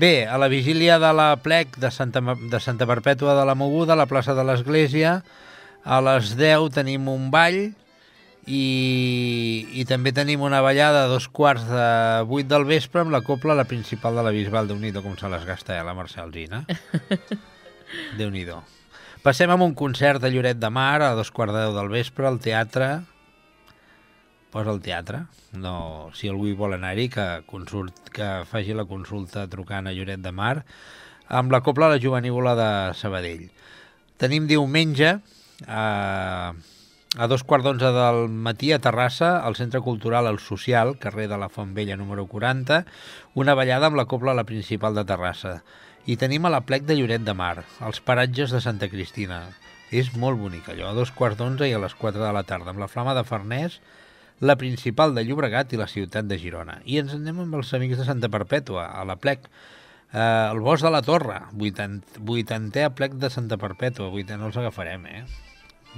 Bé, 0.00 0.26
a 0.26 0.38
la 0.38 0.48
vigília 0.48 0.98
de 0.98 1.12
la 1.12 1.36
plec 1.44 1.74
de 1.76 1.90
Santa, 1.92 2.22
de 2.22 2.58
Santa 2.64 2.86
Perpètua 2.88 3.34
de 3.36 3.42
la 3.44 3.52
Moguda, 3.52 3.92
a 3.92 4.00
la 4.00 4.06
plaça 4.08 4.32
de 4.32 4.40
l'Església, 4.48 5.18
a 5.84 5.98
les 6.00 6.30
10 6.40 6.70
tenim 6.72 7.10
un 7.12 7.26
ball 7.34 7.58
i, 8.48 8.62
i 9.76 9.84
també 9.84 10.14
tenim 10.16 10.40
una 10.40 10.62
ballada 10.64 11.04
a 11.04 11.10
dos 11.10 11.28
quarts 11.28 11.68
de 11.68 11.84
8 12.24 12.48
del 12.48 12.64
vespre 12.70 13.04
amb 13.04 13.12
la 13.12 13.20
copla 13.26 13.52
a 13.52 13.58
la 13.60 13.68
principal 13.68 14.16
de 14.16 14.24
la 14.24 14.32
Bisbal. 14.32 14.72
Déu-n'hi-do 14.72 15.04
com 15.04 15.20
se 15.20 15.28
les 15.28 15.44
gasta 15.44 15.76
eh, 15.76 15.84
la 15.84 15.92
Mercè 15.98 16.24
Alzina. 16.24 16.62
Déu-n'hi-do. 18.22 18.56
Passem 19.20 19.52
amb 19.52 19.68
un 19.68 19.76
concert 19.76 20.24
de 20.24 20.32
Lloret 20.32 20.56
de 20.56 20.72
Mar 20.72 21.02
a 21.04 21.12
dos 21.18 21.28
quarts 21.28 21.52
de 21.52 21.66
10 21.68 21.76
del 21.76 21.92
vespre 21.92 22.30
al 22.30 22.40
teatre 22.40 22.94
posa 24.50 24.74
el 24.74 24.82
teatre. 24.84 25.24
No, 25.52 26.10
si 26.14 26.30
algú 26.30 26.48
hi 26.50 26.56
vol 26.58 26.74
anar-hi, 26.76 27.08
que, 27.12 27.26
consult, 27.50 28.10
que 28.14 28.30
faci 28.50 28.74
la 28.76 28.88
consulta 28.90 29.46
trucant 29.50 29.88
a 29.88 29.94
Lloret 29.94 30.22
de 30.22 30.34
Mar 30.34 30.56
amb 31.30 31.52
la 31.54 31.62
Copla 31.62 31.88
La 31.88 32.00
Jovenívola 32.02 32.56
de 32.58 32.70
Sabadell. 32.98 33.46
Tenim 34.18 34.48
diumenge 34.50 35.20
a, 35.66 35.84
a 37.16 37.28
dos 37.30 37.44
quarts 37.46 37.64
d'onze 37.64 37.92
del 37.94 38.26
matí 38.28 38.72
a 38.74 38.80
Terrassa, 38.82 39.36
al 39.38 39.56
Centre 39.56 39.80
Cultural 39.80 40.26
El 40.26 40.40
Social, 40.42 40.96
carrer 40.98 41.28
de 41.30 41.38
la 41.38 41.48
Font 41.48 41.72
Vella 41.74 41.96
número 41.96 42.26
40, 42.26 42.82
una 43.38 43.54
ballada 43.54 43.88
amb 43.88 43.96
la 43.96 44.08
Copla 44.10 44.34
La 44.34 44.44
Principal 44.44 44.98
de 44.98 45.06
Terrassa. 45.06 45.60
I 46.10 46.18
tenim 46.18 46.44
a 46.46 46.52
la 46.52 46.64
plec 46.66 46.82
de 46.88 46.98
Lloret 46.98 47.22
de 47.22 47.34
Mar, 47.38 47.62
als 47.78 48.02
paratges 48.02 48.50
de 48.50 48.60
Santa 48.60 48.90
Cristina. 48.90 49.44
És 49.90 50.12
molt 50.18 50.38
bonic 50.38 50.68
allò, 50.70 50.90
a 50.90 50.98
dos 50.98 51.10
quarts 51.14 51.38
d'onze 51.38 51.66
i 51.66 51.74
a 51.74 51.80
les 51.82 51.94
4 51.98 52.22
de 52.22 52.34
la 52.34 52.44
tarda, 52.46 52.74
amb 52.74 52.82
la 52.82 52.90
flama 52.90 53.14
de 53.14 53.24
Farners, 53.26 53.80
la 54.40 54.56
principal 54.56 55.14
de 55.14 55.24
Llobregat 55.24 55.72
i 55.72 55.80
la 55.80 55.86
ciutat 55.90 56.24
de 56.28 56.38
Girona. 56.40 56.78
I 56.88 56.98
ens 57.02 57.12
anem 57.16 57.42
amb 57.44 57.58
els 57.60 57.74
amics 57.76 57.98
de 58.00 58.06
Santa 58.08 58.30
Perpètua, 58.32 58.86
a 58.96 59.04
la 59.04 59.16
plec. 59.20 59.46
Eh, 60.12 60.18
el 60.50 60.60
Bosc 60.64 60.82
de 60.82 60.90
la 60.90 61.02
Torre, 61.06 61.42
80, 61.56 62.20
80è 62.24 62.88
plec 62.96 63.14
de 63.20 63.30
Santa 63.30 63.58
Perpètua, 63.60 64.08
80, 64.08 64.38
no 64.40 64.48
els 64.50 64.56
agafarem, 64.56 65.04
eh? 65.06 65.24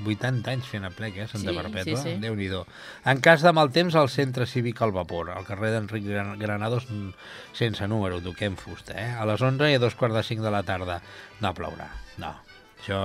80 0.07 0.49
anys 0.51 0.69
fent 0.73 0.87
a 0.89 0.91
plec, 0.91 1.17
eh, 1.21 1.27
Santa 1.29 1.53
Sí, 1.53 1.57
Perpètua, 1.57 1.99
sí, 2.03 2.15
sí. 2.15 2.21
Déu-n'hi-do. 2.21 2.63
En 3.05 3.21
cas 3.21 3.43
de 3.45 3.53
mal 3.53 3.71
temps, 3.71 3.95
al 3.95 4.09
centre 4.09 4.47
cívic 4.49 4.81
al 4.83 4.93
vapor, 4.93 5.31
al 5.31 5.45
carrer 5.45 5.71
d'Enric 5.75 6.07
Gran- 6.09 6.39
Granados, 6.41 6.87
mm, 6.91 7.11
sense 7.53 7.87
número, 7.89 8.21
toquem 8.25 8.57
fusta, 8.57 8.97
eh? 8.97 9.11
A 9.13 9.27
les 9.29 9.41
11 9.41 9.71
i 9.71 9.75
a 9.77 9.79
dos 9.79 9.95
quarts 9.95 10.17
de 10.17 10.23
5 10.23 10.43
de 10.43 10.51
la 10.51 10.63
tarda. 10.63 11.01
No 11.41 11.53
plourà, 11.55 11.91
no. 12.19 12.35
Això 12.83 12.99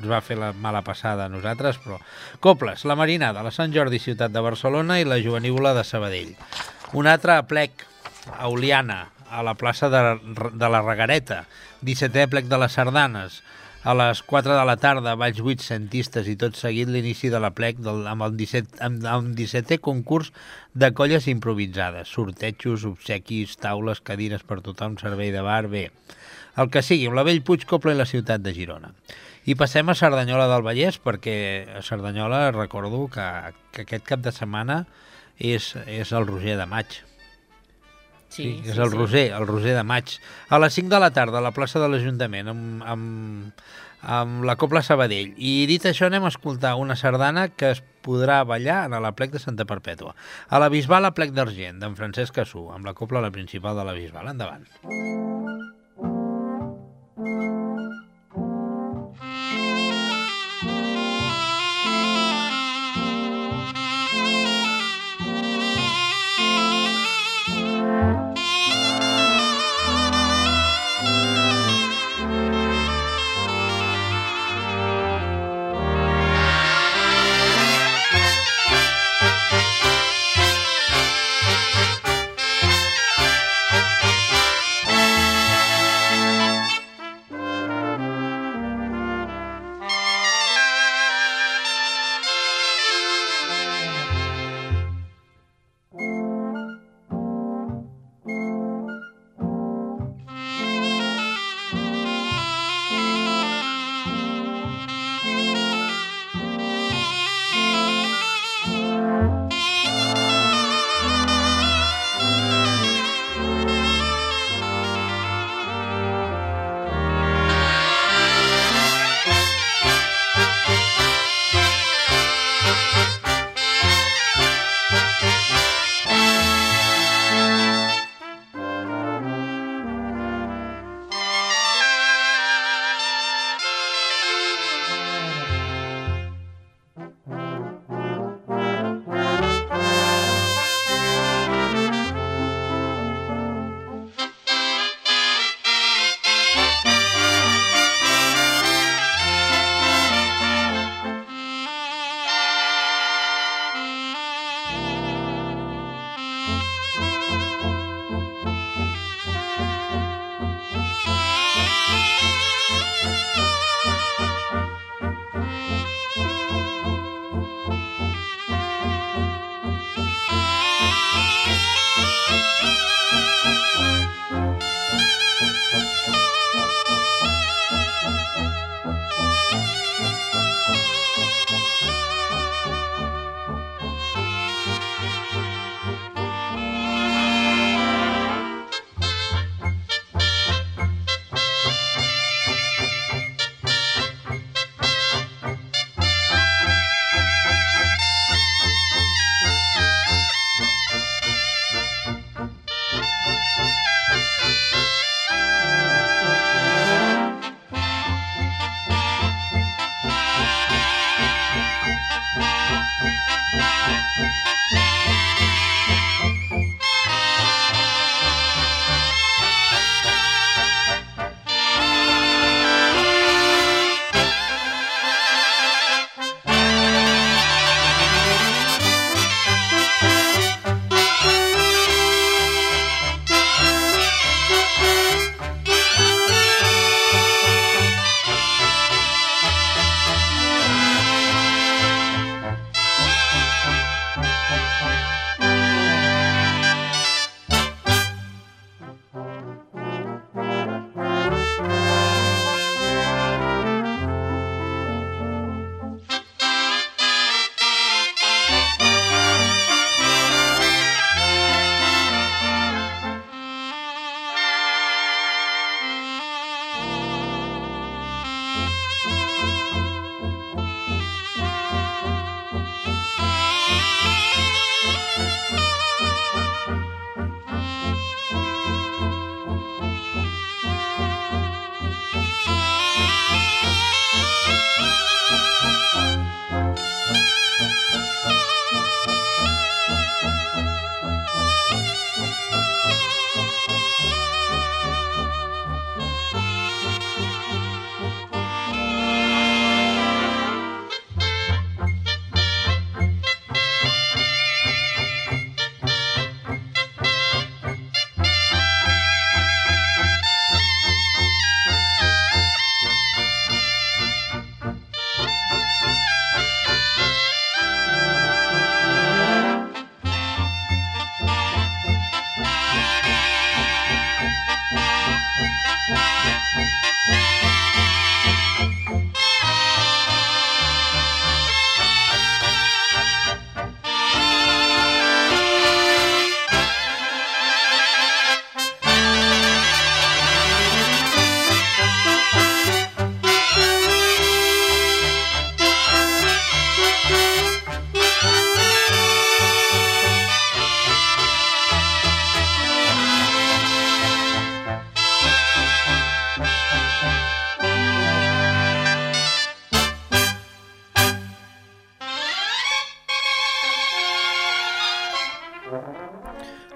ens 0.00 0.06
va 0.08 0.22
fer 0.24 0.38
la 0.40 0.54
mala 0.56 0.80
passada 0.80 1.26
a 1.26 1.32
nosaltres, 1.32 1.76
però... 1.84 1.98
Coples, 2.40 2.86
la 2.88 2.96
Marinada, 2.96 3.42
la 3.44 3.52
Sant 3.52 3.74
Jordi 3.74 4.00
Ciutat 4.00 4.32
de 4.32 4.40
Barcelona 4.40 4.96
i 4.96 5.04
la 5.04 5.18
Jovenívola 5.20 5.74
de 5.76 5.82
Sabadell. 5.84 6.30
Un 6.96 7.10
altre 7.10 7.36
plec, 7.44 7.84
a 8.32 8.48
Oliana, 8.48 9.02
a 9.28 9.42
la 9.44 9.52
plaça 9.60 9.90
de, 9.92 10.00
de 10.56 10.72
la 10.72 10.80
Regareta. 10.80 11.42
17è 11.84 12.30
plec 12.32 12.48
de 12.48 12.62
les 12.64 12.80
Sardanes. 12.80 13.42
A 13.84 13.92
les 13.92 14.24
4 14.24 14.56
de 14.56 14.64
la 14.64 14.78
tarda, 14.80 15.18
Valls 15.20 15.44
8 15.44 15.60
centistes 15.60 16.30
i 16.32 16.38
tot 16.40 16.56
seguit 16.56 16.88
l'inici 16.88 17.28
de 17.28 17.42
la 17.44 17.52
plec 17.52 17.84
del, 17.84 18.06
amb 18.08 18.24
el 18.24 18.38
17, 18.40 18.80
amb, 18.88 19.04
amb 19.04 19.36
17è 19.36 19.82
concurs 19.84 20.32
de 20.72 20.94
colles 20.96 21.28
improvisades. 21.28 22.08
Sortejos, 22.08 22.88
obsequis, 22.88 23.58
taules, 23.60 24.00
cadires 24.00 24.48
per 24.48 24.62
tothom, 24.64 24.96
servei 24.96 25.28
de 25.36 25.44
bar, 25.44 25.66
bé 25.68 25.90
el 26.56 26.70
que 26.70 26.82
sigui, 26.82 27.08
amb 27.10 27.18
la 27.18 27.24
Bellpuig, 27.26 27.66
Copla 27.70 27.94
i 27.94 27.98
la 27.98 28.08
ciutat 28.08 28.44
de 28.44 28.54
Girona. 28.56 28.92
I 29.44 29.56
passem 29.60 29.88
a 29.90 29.96
Cerdanyola 29.98 30.46
del 30.48 30.64
Vallès, 30.64 31.00
perquè 31.02 31.36
a 31.76 31.82
Cerdanyola 31.84 32.46
recordo 32.54 33.06
que, 33.12 33.26
que 33.74 33.84
aquest 33.84 34.06
cap 34.08 34.22
de 34.24 34.32
setmana 34.32 34.84
és, 35.38 35.74
és 35.86 36.14
el 36.14 36.26
Roger 36.30 36.56
de 36.60 36.68
Maig. 36.70 37.02
Sí, 38.34 38.48
és 38.66 38.78
el 38.82 38.90
Roser, 38.90 39.28
el 39.36 39.46
Roser 39.46 39.76
de 39.76 39.84
Maig. 39.86 40.16
A 40.50 40.58
les 40.58 40.74
5 40.74 40.90
de 40.90 40.98
la 40.98 41.12
tarda, 41.14 41.38
a 41.38 41.44
la 41.44 41.52
plaça 41.54 41.78
de 41.78 41.86
l'Ajuntament, 41.90 42.50
amb, 42.50 42.82
amb, 42.82 43.62
amb 44.16 44.42
la 44.48 44.56
Copla 44.58 44.82
Sabadell. 44.82 45.36
I 45.38 45.68
dit 45.70 45.86
això, 45.86 46.08
anem 46.10 46.26
a 46.26 46.32
escoltar 46.32 46.74
una 46.80 46.98
sardana 46.98 47.46
que 47.54 47.70
es 47.76 47.84
podrà 48.04 48.42
ballar 48.48 48.82
a 48.88 49.00
la 49.00 49.14
plec 49.14 49.36
de 49.36 49.42
Santa 49.42 49.68
Perpètua. 49.70 50.16
A 50.50 50.58
la 50.58 50.72
Bisbal, 50.72 51.06
a 51.06 51.14
plec 51.14 51.30
d'Argent, 51.36 51.78
d'en 51.84 51.94
Francesc 52.00 52.34
Cassú, 52.40 52.66
amb 52.74 52.90
la 52.90 52.96
Copla 52.98 53.22
la 53.22 53.32
principal 53.34 53.78
de 53.78 53.86
la 53.86 53.94
Bisbal. 53.94 54.34
Endavant. 54.34 54.66
Música 57.16 58.13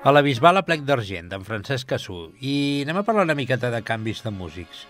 A 0.08 0.12
la 0.14 0.22
Bisbal 0.24 0.56
a 0.56 0.62
plec 0.64 0.86
d'argent, 0.88 1.26
d'en 1.28 1.42
Francesc 1.44 1.90
Cassú. 1.90 2.30
I 2.40 2.52
anem 2.86 2.96
a 2.96 3.02
parlar 3.04 3.26
una 3.26 3.34
miqueta 3.36 3.68
de 3.68 3.82
canvis 3.84 4.22
de 4.24 4.30
músics. 4.32 4.86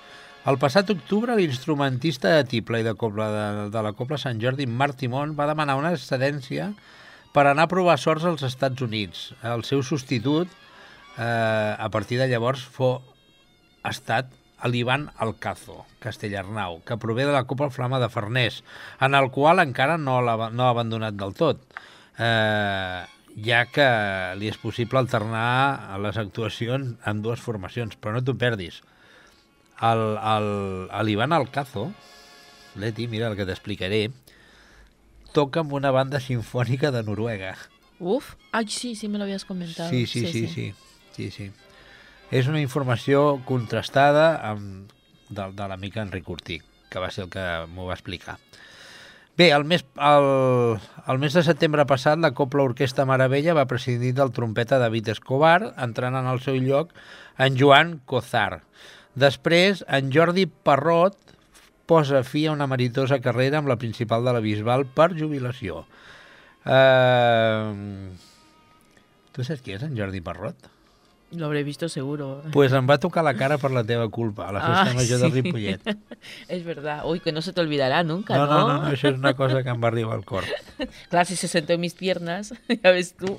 El 0.47 0.61
passat 0.63 0.93
octubre, 0.95 1.35
l'instrumentista 1.35 2.37
de 2.37 2.45
tiple 2.47 2.79
i 2.79 2.87
de, 2.87 2.93
cobla 2.95 3.27
de, 3.33 3.49
de 3.75 3.83
la 3.83 3.93
Copla 3.99 4.21
Sant 4.23 4.39
Jordi, 4.39 4.69
Marc 4.71 5.01
Timon, 5.01 5.33
va 5.35 5.49
demanar 5.51 5.75
una 5.81 5.91
excedència 5.97 6.69
per 7.35 7.49
anar 7.49 7.67
a 7.67 7.73
provar 7.75 7.99
sorts 7.99 8.29
als 8.31 8.47
Estats 8.47 8.87
Units. 8.87 9.27
El 9.43 9.67
seu 9.67 9.83
substitut, 9.83 10.55
eh, 11.17 11.27
a 11.27 11.91
partir 11.91 12.23
de 12.23 12.31
llavors, 12.31 12.63
fou 12.79 13.01
ha 13.83 13.97
estat 13.97 14.31
l'Ivan 14.71 15.11
Alcazo, 15.19 15.83
Castellarnau, 15.99 16.79
que 16.87 17.03
prové 17.03 17.27
de 17.27 17.35
la 17.35 17.43
Copa 17.51 17.73
Flama 17.75 17.99
de 17.99 18.13
Farners, 18.15 18.63
en 19.03 19.19
el 19.19 19.33
qual 19.35 19.67
encara 19.67 19.99
no 19.99 20.21
l'ha 20.23 20.53
no 20.55 20.69
ha 20.69 20.75
abandonat 20.79 21.19
del 21.19 21.35
tot, 21.43 21.67
eh, 22.23 23.18
ja 23.45 23.65
que 23.71 23.87
li 24.39 24.49
és 24.51 24.59
possible 24.61 25.01
alternar 25.01 25.99
les 26.03 26.19
actuacions 26.21 26.97
amb 27.07 27.25
dues 27.25 27.43
formacions, 27.43 27.97
però 27.97 28.17
no 28.17 28.23
t'ho 28.25 28.35
perdis. 28.39 28.81
L'Ivan 29.79 31.35
Alcazo, 31.37 31.89
Leti, 32.79 33.07
mira 33.07 33.29
el 33.31 33.37
que 33.39 33.47
t'explicaré, 33.47 34.09
toca 35.35 35.63
amb 35.63 35.75
una 35.77 35.93
banda 35.95 36.21
sinfònica 36.23 36.91
de 36.95 37.05
Noruega. 37.07 37.55
Uf, 37.99 38.35
ay, 38.53 38.69
sí, 38.69 38.95
sí 38.95 39.09
me 39.09 39.19
lo 39.19 39.25
habías 39.25 39.45
comentado. 39.45 39.91
Sí, 39.91 40.07
sí, 40.07 40.27
sí, 40.27 40.47
sí. 40.47 40.49
sí, 40.49 40.75
sí, 41.15 41.31
sí. 41.31 41.51
És 42.31 42.47
una 42.47 42.61
informació 42.61 43.41
contrastada 43.49 44.35
amb, 44.45 44.91
de, 45.29 45.47
de 45.57 45.69
l'amic 45.69 45.97
Enric 45.97 46.29
Ortí, 46.29 46.59
que 46.91 47.01
va 47.01 47.11
ser 47.11 47.25
el 47.27 47.31
que 47.33 47.45
m'ho 47.73 47.89
va 47.89 47.97
explicar. 47.97 48.37
Bé, 49.39 49.53
el 49.55 49.65
mes, 49.65 49.85
el, 50.03 50.81
el 51.07 51.19
mes 51.23 51.35
de 51.39 51.45
setembre 51.47 51.85
passat, 51.87 52.19
la 52.19 52.33
Copla 52.35 52.65
Orquestra 52.67 53.05
Maravella 53.07 53.55
va 53.55 53.69
presidir 53.71 54.11
del 54.17 54.33
trompeta 54.35 54.81
David 54.83 55.13
Escobar, 55.13 55.77
entrant 55.79 56.17
en 56.19 56.27
el 56.27 56.41
seu 56.43 56.57
lloc 56.59 56.91
en 57.47 57.55
Joan 57.61 57.93
Cozar. 58.11 58.65
Després, 59.15 59.85
en 59.87 60.11
Jordi 60.11 60.49
Parrot 60.51 61.15
posa 61.87 62.25
fi 62.27 62.49
a 62.49 62.57
una 62.57 62.67
meritosa 62.67 63.21
carrera 63.23 63.61
amb 63.63 63.71
la 63.71 63.79
principal 63.79 64.27
de 64.27 64.35
la 64.35 64.43
Bisbal 64.43 64.89
per 64.99 65.13
jubilació. 65.15 65.85
Uh... 66.67 68.11
Tu 69.39 69.47
saps 69.47 69.63
qui 69.63 69.79
és 69.79 69.87
en 69.87 69.95
Jordi 69.95 70.19
Parrot? 70.19 70.67
Lo 71.33 71.45
habré 71.47 71.63
visto 71.63 71.89
seguro. 71.89 72.43
Pues 72.53 72.73
em 72.73 72.87
va 72.89 72.97
tocar 72.97 73.23
la 73.25 73.35
cara 73.37 73.59
per 73.61 73.71
la 73.71 73.83
teva 73.85 74.07
culpa, 74.09 74.47
a 74.49 74.53
la 74.53 74.63
festa 74.65 74.91
ah, 74.91 74.95
major 74.97 75.19
sí. 75.19 75.25
de 75.25 75.29
Ripollet. 75.29 75.97
és 76.57 76.65
verdad. 76.65 77.05
Uy, 77.05 77.21
que 77.21 77.33
no 77.33 77.43
se 77.43 77.53
te 77.53 77.61
olvidará 77.61 78.03
nunca, 78.03 78.37
no, 78.37 78.47
¿no? 78.47 78.53
No, 78.53 78.69
no, 78.69 78.83
no, 78.85 78.93
això 78.95 79.13
és 79.13 79.19
una 79.21 79.35
cosa 79.37 79.63
que 79.63 79.69
em 79.75 79.83
va 79.83 79.91
arribar 79.93 80.17
al 80.17 80.25
cor. 80.25 80.49
Clar, 81.13 81.27
si 81.29 81.37
se 81.37 81.49
sentó 81.49 81.77
en 81.77 81.85
mis 81.85 81.93
piernas, 81.93 82.55
ja 82.83 82.95
ves 82.97 83.13
tu. 83.13 83.37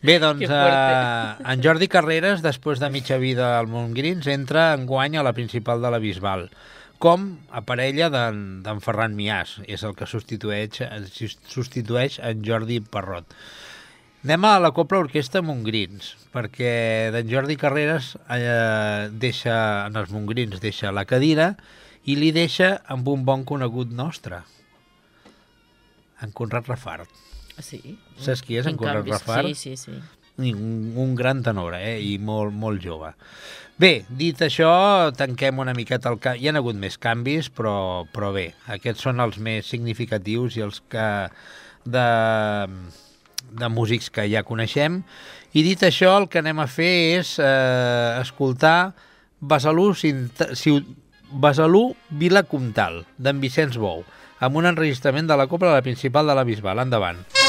Bé, 0.00 0.18
doncs, 0.20 0.48
eh, 0.48 1.50
en 1.52 1.64
Jordi 1.64 1.88
Carreras, 1.92 2.40
després 2.44 2.80
de 2.80 2.88
mitja 2.92 3.20
vida 3.20 3.58
al 3.58 3.68
Montgrins, 3.68 4.26
entra 4.32 4.72
en 4.72 4.88
guany 4.88 5.20
a 5.20 5.24
la 5.24 5.36
principal 5.36 5.84
de 5.84 5.92
la 5.92 6.00
Bisbal 6.00 6.48
com 7.04 7.24
a 7.52 7.60
parella 7.66 8.08
d'en 8.08 8.80
Ferran 8.80 9.12
Miàs, 9.18 9.58
és 9.68 9.82
el 9.84 9.92
que 9.98 10.06
substitueix, 10.08 10.80
substitueix 11.52 12.16
en 12.24 12.40
Jordi 12.46 12.78
Parrot. 12.80 13.34
Anem 14.24 14.44
a 14.48 14.54
la 14.56 14.70
Copla 14.72 15.02
Orquestra 15.02 15.42
Montgrins, 15.44 16.14
perquè 16.32 17.10
d'en 17.12 17.28
Jordi 17.28 17.58
Carreras 17.60 18.14
eh, 18.32 19.10
deixa, 19.20 19.56
en 19.84 19.98
els 20.00 20.14
Montgrins 20.14 20.62
deixa 20.62 20.94
la 20.96 21.04
cadira 21.04 21.50
i 22.08 22.16
li 22.16 22.30
deixa 22.32 22.70
amb 22.88 23.10
un 23.12 23.26
bon 23.28 23.44
conegut 23.44 23.92
nostre, 23.92 24.38
en 26.24 26.32
Conrad 26.32 26.72
Rafart. 26.72 27.20
Sí. 27.60 27.98
Saps 28.16 28.40
qui 28.48 28.56
és 28.56 28.64
en, 28.64 28.78
en 28.78 28.80
Conrad 28.80 29.04
canvis, 29.04 29.18
Rafart? 29.18 29.52
Sí, 29.52 29.76
sí, 29.76 29.92
sí. 29.92 30.00
Un, 30.40 30.96
un 31.04 31.12
gran 31.20 31.44
tenor, 31.44 31.76
eh? 31.76 32.00
I 32.00 32.16
molt, 32.16 32.56
molt 32.56 32.80
jove. 32.80 33.12
Bé, 33.76 33.92
dit 34.08 34.40
això, 34.40 34.72
tanquem 35.20 35.60
una 35.60 35.76
miqueta 35.76 36.08
el. 36.08 36.18
Hi 36.40 36.48
ha 36.48 36.56
hagut 36.64 36.80
més 36.80 36.96
canvis, 36.96 37.52
però, 37.52 37.76
però 38.08 38.32
bé, 38.32 38.54
aquests 38.72 39.04
són 39.04 39.20
els 39.20 39.36
més 39.36 39.68
significatius 39.68 40.56
i 40.56 40.64
els 40.64 40.80
que 40.88 41.08
de 41.84 42.08
de 43.58 43.70
músics 43.70 44.10
que 44.10 44.26
ja 44.30 44.44
coneixem. 44.46 45.02
I 45.54 45.62
dit 45.66 45.82
això, 45.86 46.16
el 46.18 46.28
que 46.28 46.42
anem 46.42 46.60
a 46.62 46.68
fer 46.70 46.92
és 47.20 47.36
eh, 47.38 48.18
escoltar 48.20 48.94
Besalú, 49.44 49.92
Besalú 51.30 51.84
Vila 52.10 52.44
Comtal, 52.48 53.04
d'en 53.18 53.40
Vicenç 53.42 53.78
Bou, 53.78 54.04
amb 54.40 54.60
un 54.60 54.70
enregistrament 54.72 55.30
de 55.30 55.38
la 55.38 55.48
Copla 55.50 55.72
de 55.72 55.80
la 55.80 55.86
Principal 55.86 56.26
de 56.26 56.38
la 56.38 56.46
Bisbal. 56.48 56.82
Endavant. 56.86 57.43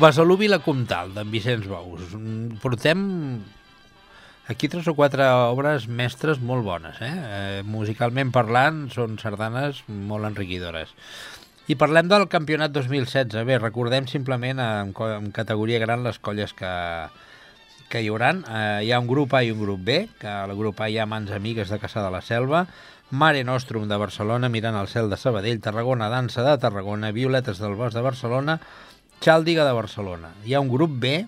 Besalú 0.00 0.38
Comtal, 0.64 1.12
d'en 1.12 1.28
Vicenç 1.30 1.66
Bous. 1.68 2.14
Mm, 2.16 2.56
Portem 2.62 3.00
aquí 4.48 4.66
tres 4.66 4.88
o 4.88 4.94
quatre 4.96 5.26
obres 5.28 5.88
mestres 5.88 6.40
molt 6.40 6.64
bones. 6.64 6.96
Eh? 7.04 7.12
eh 7.12 7.62
musicalment 7.62 8.32
parlant, 8.32 8.88
són 8.88 9.18
sardanes 9.20 9.82
molt 9.88 10.24
enriquidores. 10.24 10.88
I 11.68 11.76
parlem 11.76 12.08
del 12.08 12.28
campionat 12.32 12.72
2016. 12.72 13.44
Bé, 13.44 13.58
recordem 13.58 14.08
simplement 14.08 14.58
en, 14.58 14.94
en 14.96 15.30
categoria 15.36 15.78
gran 15.78 16.02
les 16.02 16.18
colles 16.18 16.54
que, 16.56 16.72
que 17.92 18.00
hi 18.00 18.08
haurà. 18.08 18.32
Eh, 18.40 18.86
hi 18.86 18.92
ha 18.92 19.04
un 19.04 19.06
grup 19.06 19.36
A 19.36 19.44
i 19.44 19.52
un 19.52 19.60
grup 19.60 19.84
B, 19.84 20.06
que 20.18 20.32
al 20.32 20.56
grup 20.56 20.80
A 20.80 20.88
hi 20.88 20.96
ha 20.96 21.06
Mans 21.06 21.30
Amigues 21.30 21.68
de 21.68 21.78
Caçà 21.78 22.00
de 22.00 22.10
la 22.10 22.24
Selva, 22.24 22.64
Mare 23.10 23.44
Nostrum 23.44 23.88
de 23.90 24.00
Barcelona, 24.00 24.48
Mirant 24.48 24.78
al 24.80 24.88
cel 24.88 25.10
de 25.10 25.18
Sabadell, 25.20 25.60
Tarragona 25.60 26.08
Dansa 26.08 26.46
de 26.46 26.56
Tarragona, 26.62 27.12
Violetes 27.12 27.58
del 27.58 27.76
Bosc 27.76 27.92
de 27.92 28.06
Barcelona, 28.06 28.60
Xàldiga 29.20 29.66
de 29.68 29.76
Barcelona. 29.76 30.32
Hi 30.44 30.54
ha 30.54 30.62
un 30.64 30.70
grup 30.72 30.94
B 31.02 31.26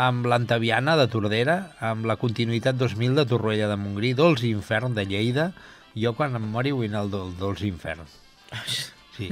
amb 0.00 0.24
l'Antaviana 0.30 0.96
de 0.96 1.06
Tordera, 1.12 1.56
amb 1.84 2.06
la 2.08 2.16
continuïtat 2.16 2.78
2000 2.80 3.18
de 3.18 3.26
Torroella 3.28 3.68
de 3.68 3.76
Montgrí, 3.76 4.14
Dols 4.16 4.44
Infern 4.48 4.94
de 4.96 5.04
Lleida. 5.04 5.50
Jo 5.98 6.14
quan 6.16 6.36
em 6.38 6.46
mori 6.48 6.72
vull 6.72 6.88
anar 6.88 7.04
al 7.04 7.10
Dol, 7.12 7.34
Dols 7.36 7.62
Infern. 7.66 8.08
Sí. 9.16 9.28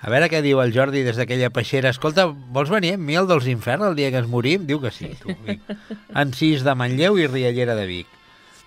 A 0.00 0.10
veure 0.12 0.28
què 0.32 0.40
diu 0.44 0.60
el 0.62 0.72
Jordi 0.72 1.02
des 1.04 1.16
d'aquella 1.18 1.50
peixera. 1.52 1.90
Escolta, 1.92 2.26
vols 2.28 2.70
venir 2.72 2.94
amb 2.96 3.04
mi 3.08 3.16
al 3.18 3.28
Dols 3.28 3.48
Infern 3.50 3.84
el 3.88 3.96
dia 3.98 4.10
que 4.12 4.20
ens 4.22 4.30
morim? 4.30 4.66
Diu 4.68 4.80
que 4.80 4.92
sí. 4.94 5.10
Tu, 5.20 5.34
Encís 6.16 6.64
de 6.64 6.76
Manlleu 6.78 7.18
i 7.20 7.26
Riallera 7.28 7.76
de 7.76 7.86
Vic. 7.88 8.08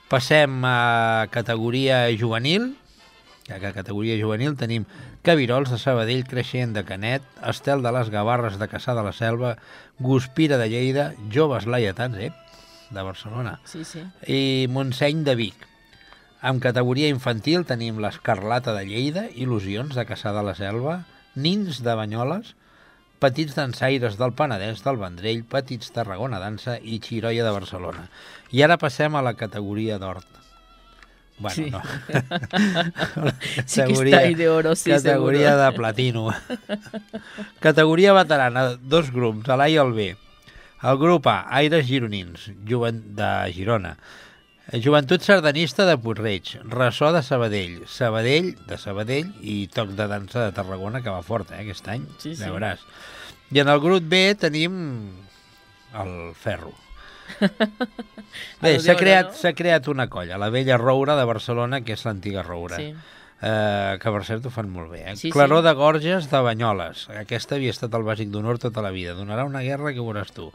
Passem 0.10 0.62
a 0.66 1.28
categoria 1.30 2.08
juvenil, 2.18 2.74
que 3.58 3.72
a 3.72 3.74
categoria 3.74 4.20
juvenil 4.22 4.54
tenim 4.60 4.86
Cavirols 5.26 5.72
de 5.74 5.80
Sabadell, 5.82 6.28
Creixent 6.30 6.76
de 6.76 6.84
Canet, 6.86 7.26
Estel 7.50 7.82
de 7.82 7.94
les 7.96 8.12
Gavarres 8.14 8.60
de 8.62 8.68
Caçà 8.70 8.94
de 8.94 9.06
la 9.08 9.16
Selva, 9.16 9.56
Guspira 9.98 10.60
de 10.62 10.70
Lleida, 10.70 11.14
Joves 11.34 11.66
Laietans, 11.66 12.20
eh? 12.20 12.32
de 12.90 13.02
Barcelona, 13.06 13.60
sí, 13.70 13.84
sí. 13.86 14.02
i 14.26 14.68
Montseny 14.70 15.24
de 15.24 15.36
Vic. 15.38 15.66
En 16.42 16.62
categoria 16.64 17.10
infantil 17.12 17.66
tenim 17.70 18.00
l'Escarlata 18.02 18.74
de 18.78 18.86
Lleida, 18.88 19.28
Il·lusions 19.36 19.94
de 19.98 20.06
Caçà 20.08 20.34
de 20.34 20.44
la 20.46 20.56
Selva, 20.58 21.04
Nins 21.36 21.84
de 21.86 21.96
Banyoles, 22.00 22.56
Petits 23.20 23.52
dansaires 23.58 24.16
del 24.16 24.32
Penedès, 24.32 24.80
del 24.86 24.98
Vendrell, 25.02 25.44
Petits 25.44 25.92
Tarragona 25.92 26.40
Dansa 26.40 26.78
i 26.80 27.02
Xiroia 27.04 27.44
de 27.44 27.52
Barcelona. 27.52 28.06
I 28.56 28.64
ara 28.64 28.80
passem 28.80 29.18
a 29.20 29.24
la 29.26 29.36
categoria 29.36 30.00
d'hort. 30.00 30.40
Bueno, 31.40 31.56
sí. 31.56 31.70
no. 31.72 31.82
sí 33.66 33.82
que 33.88 33.94
està 33.96 34.18
ahí 34.26 34.36
de 34.36 34.50
oro, 34.52 34.76
sí, 34.76 34.92
categoria 34.92 35.52
seguro. 35.56 35.64
de 35.66 35.72
platino. 35.78 36.24
categoria 37.60 38.14
veterana, 38.14 38.66
dos 38.82 39.12
grups, 39.16 39.48
l'A 39.48 39.70
i 39.72 39.78
el 39.80 39.94
B. 39.96 40.10
El 40.80 40.98
grup 41.00 41.28
A, 41.28 41.42
Aires 41.60 41.86
Gironins, 41.88 42.50
juvent 42.68 43.00
de 43.18 43.30
Girona. 43.56 43.96
Joventut 44.70 45.24
Sardanista 45.26 45.86
de 45.88 45.96
Puigreig, 45.98 46.52
Ressò 46.70 47.10
de 47.16 47.24
Sabadell, 47.26 47.80
Sabadell 47.90 48.52
de 48.70 48.78
Sabadell 48.78 49.32
i 49.42 49.64
Toc 49.74 49.96
de 49.98 50.06
Dansa 50.12 50.44
de 50.46 50.52
Tarragona, 50.54 51.02
que 51.02 51.10
va 51.10 51.24
fort, 51.26 51.50
eh, 51.56 51.64
aquest 51.64 51.88
any, 51.90 52.04
Sí, 52.22 52.36
sí. 52.36 52.44
veuràs. 52.46 52.84
I 53.50 53.64
en 53.64 53.72
el 53.74 53.80
grup 53.82 54.06
B 54.06 54.36
tenim 54.38 54.76
el 55.98 56.14
Ferro. 56.38 56.76
Bé, 58.62 58.76
s'ha 58.80 58.96
creat, 59.00 59.32
no? 59.36 59.54
creat 59.56 59.88
una 59.92 60.10
colla, 60.12 60.38
la 60.38 60.50
vella 60.54 60.78
Roura 60.78 61.16
de 61.20 61.26
Barcelona, 61.30 61.82
que 61.86 61.96
és 61.96 62.06
l'antiga 62.06 62.44
Roura. 62.46 62.78
Sí. 62.82 62.94
Eh, 63.40 63.96
que 64.02 64.12
per 64.12 64.26
cert 64.28 64.44
ho 64.46 64.52
fan 64.52 64.68
molt 64.72 64.92
bé. 64.92 65.06
Eh? 65.08 65.16
Sí, 65.16 65.32
Claró 65.32 65.62
sí. 65.62 65.68
de 65.70 65.74
Gorges 65.78 66.28
de 66.32 66.42
Banyoles. 66.44 67.06
Aquesta 67.22 67.56
havia 67.56 67.72
estat 67.72 67.94
el 67.96 68.04
bàsic 68.04 68.34
d'honor 68.34 68.60
tota 68.60 68.84
la 68.84 68.92
vida. 68.92 69.16
Donarà 69.16 69.46
una 69.48 69.64
guerra 69.64 69.94
que 69.96 70.04
veuràs 70.04 70.34
tu. 70.36 70.50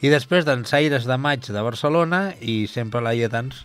I 0.00 0.12
després 0.12 0.46
d'Ensaires 0.46 1.08
de 1.08 1.18
Maig 1.18 1.50
de 1.50 1.62
Barcelona 1.66 2.28
i 2.38 2.60
sempre 2.70 3.02
laietans 3.02 3.64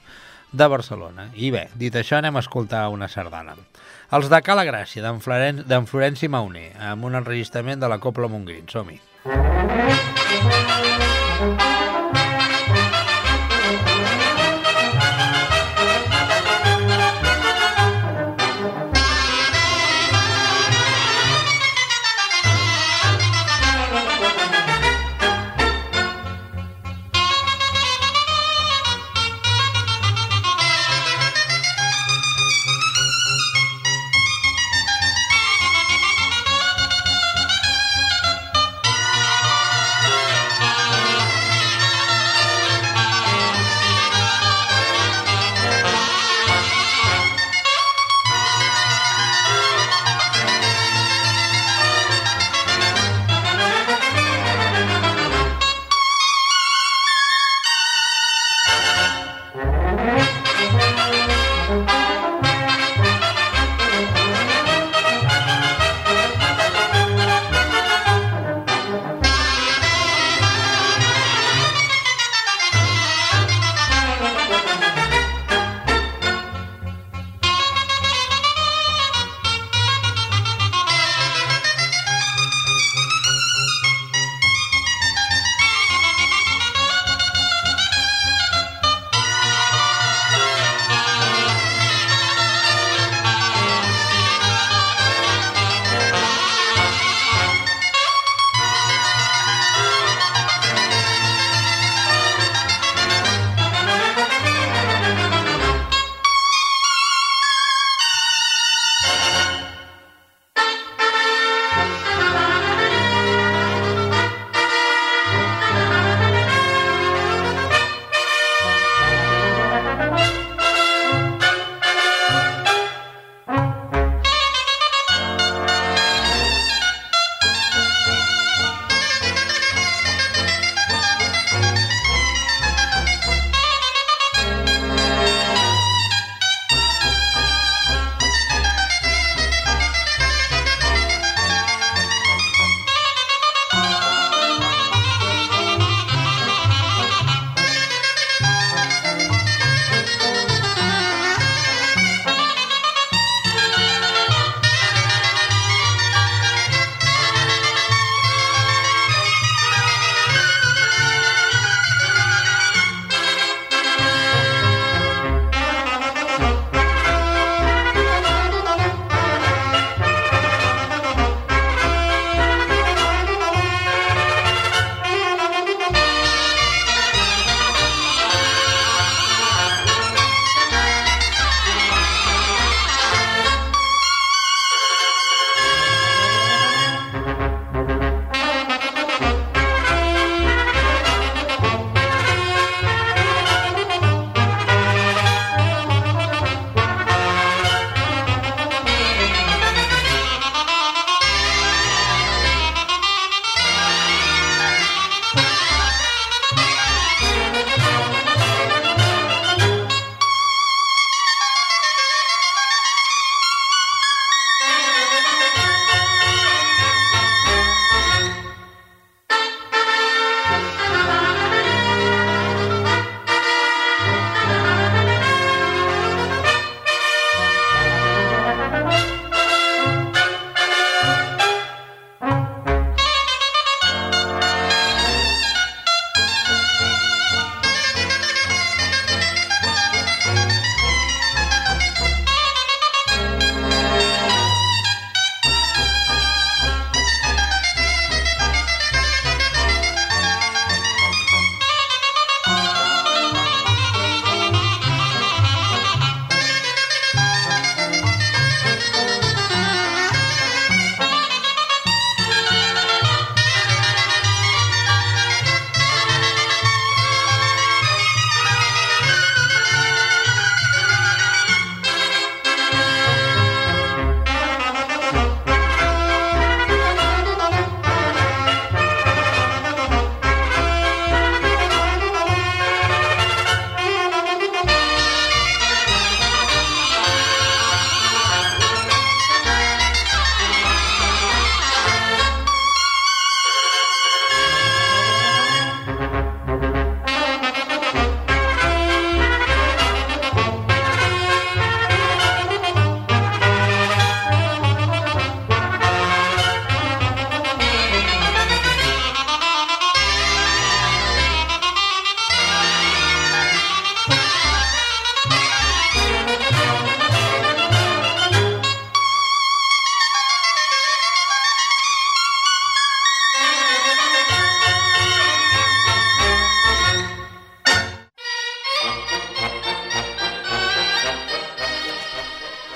de 0.53 0.67
Barcelona. 0.69 1.29
I 1.37 1.51
bé, 1.53 1.67
dit 1.77 1.93
això, 1.93 2.17
anem 2.17 2.37
a 2.37 2.43
escoltar 2.45 2.87
una 2.93 3.09
sardana. 3.09 3.55
Els 4.13 4.29
de 4.29 4.41
Cala 4.45 4.65
Gràcia, 4.65 5.01
d'en 5.05 5.21
Floren 5.21 5.87
Florenci 5.89 6.29
Mauner, 6.29 6.71
amb 6.91 7.09
un 7.09 7.17
enregistrament 7.17 7.81
de 7.81 7.89
la 7.89 7.97
Copla 8.01 8.29
Montgrin. 8.29 8.69
Som-hi. 8.69 9.01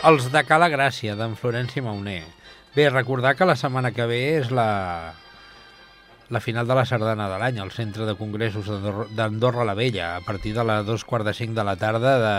Els 0.07 0.29
de 0.31 0.39
Cala 0.47 0.69
Gràcia, 0.71 1.17
d'en 1.19 1.33
Florenci 1.35 1.81
Mauner. 1.83 2.21
Bé, 2.75 2.85
recordar 2.89 3.33
que 3.35 3.47
la 3.47 3.57
setmana 3.59 3.91
que 3.91 4.05
ve 4.07 4.19
és 4.37 4.51
la, 4.55 5.13
la 6.31 6.39
final 6.39 6.69
de 6.69 6.77
la 6.77 6.85
sardana 6.87 7.25
de 7.27 7.39
l'any 7.41 7.59
al 7.59 7.73
Centre 7.75 8.07
de 8.07 8.15
Congressos 8.15 8.69
d'Andorra 9.17 9.65
la 9.67 9.75
Vella, 9.75 10.13
a 10.15 10.21
partir 10.23 10.53
de 10.55 10.63
les 10.63 10.85
dos 10.87 11.03
quarts 11.03 11.27
de 11.27 11.35
cinc 11.35 11.57
de 11.57 11.65
la 11.67 11.75
tarda 11.75 12.13
de, 12.23 12.37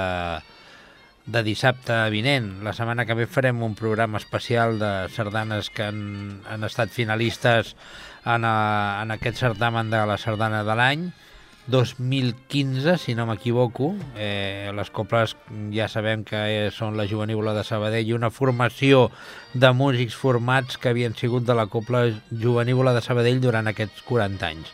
de 1.28 1.44
dissabte 1.44 1.98
vinent. 2.14 2.54
La 2.64 2.72
setmana 2.72 3.04
que 3.04 3.18
ve 3.18 3.28
farem 3.28 3.60
un 3.66 3.76
programa 3.76 4.22
especial 4.22 4.78
de 4.80 4.92
sardanes 5.12 5.68
que 5.68 5.90
han, 5.90 6.40
han 6.48 6.64
estat 6.64 6.94
finalistes 6.94 7.74
en, 8.24 8.48
a, 8.48 9.02
en 9.02 9.12
aquest 9.12 9.44
certamen 9.44 9.92
de 9.92 10.06
la 10.08 10.16
sardana 10.16 10.64
de 10.64 10.78
l'any 10.78 11.10
2015, 11.68 12.96
si 12.98 13.14
no 13.14 13.26
m'equivoco. 13.28 13.94
Eh, 14.16 14.72
les 14.74 14.90
coples 14.90 15.36
ja 15.74 15.88
sabem 15.88 16.24
que 16.24 16.36
eh, 16.36 16.68
són 16.72 16.96
la 16.96 17.06
Juvenívola 17.08 17.52
de 17.56 17.64
Sabadell 17.64 18.08
i 18.08 18.16
una 18.16 18.32
formació 18.32 19.10
de 19.52 19.70
músics 19.76 20.16
formats 20.16 20.80
que 20.80 20.90
havien 20.90 21.16
sigut 21.16 21.44
de 21.44 21.56
la 21.56 21.68
copla 21.68 22.06
Juvenívola 22.32 22.96
de 22.96 23.04
Sabadell 23.04 23.42
durant 23.44 23.68
aquests 23.68 24.00
40 24.08 24.48
anys. 24.48 24.72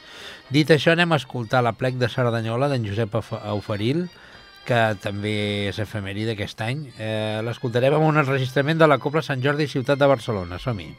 Dit 0.55 0.71
això, 0.71 0.95
anem 0.95 1.13
a 1.13 1.19
escoltar 1.19 1.65
la 1.67 1.75
plec 1.75 1.99
de 1.99 2.09
Sardanyola 2.09 2.69
d'en 2.71 2.87
Josep 2.87 3.17
Auferil, 3.19 4.07
que 4.65 4.83
també 5.03 5.35
és 5.69 5.81
efemèride 5.83 6.39
aquest 6.39 6.63
any. 6.65 6.87
Eh, 6.97 7.41
L'escoltarem 7.45 7.99
amb 7.99 8.07
un 8.07 8.23
enregistrament 8.23 8.79
de 8.81 8.89
la 8.89 9.01
Copla 9.03 9.23
Sant 9.23 9.43
Jordi 9.45 9.69
Ciutat 9.69 10.01
de 10.01 10.09
Barcelona. 10.09 10.63
Som-hi. 10.63 10.93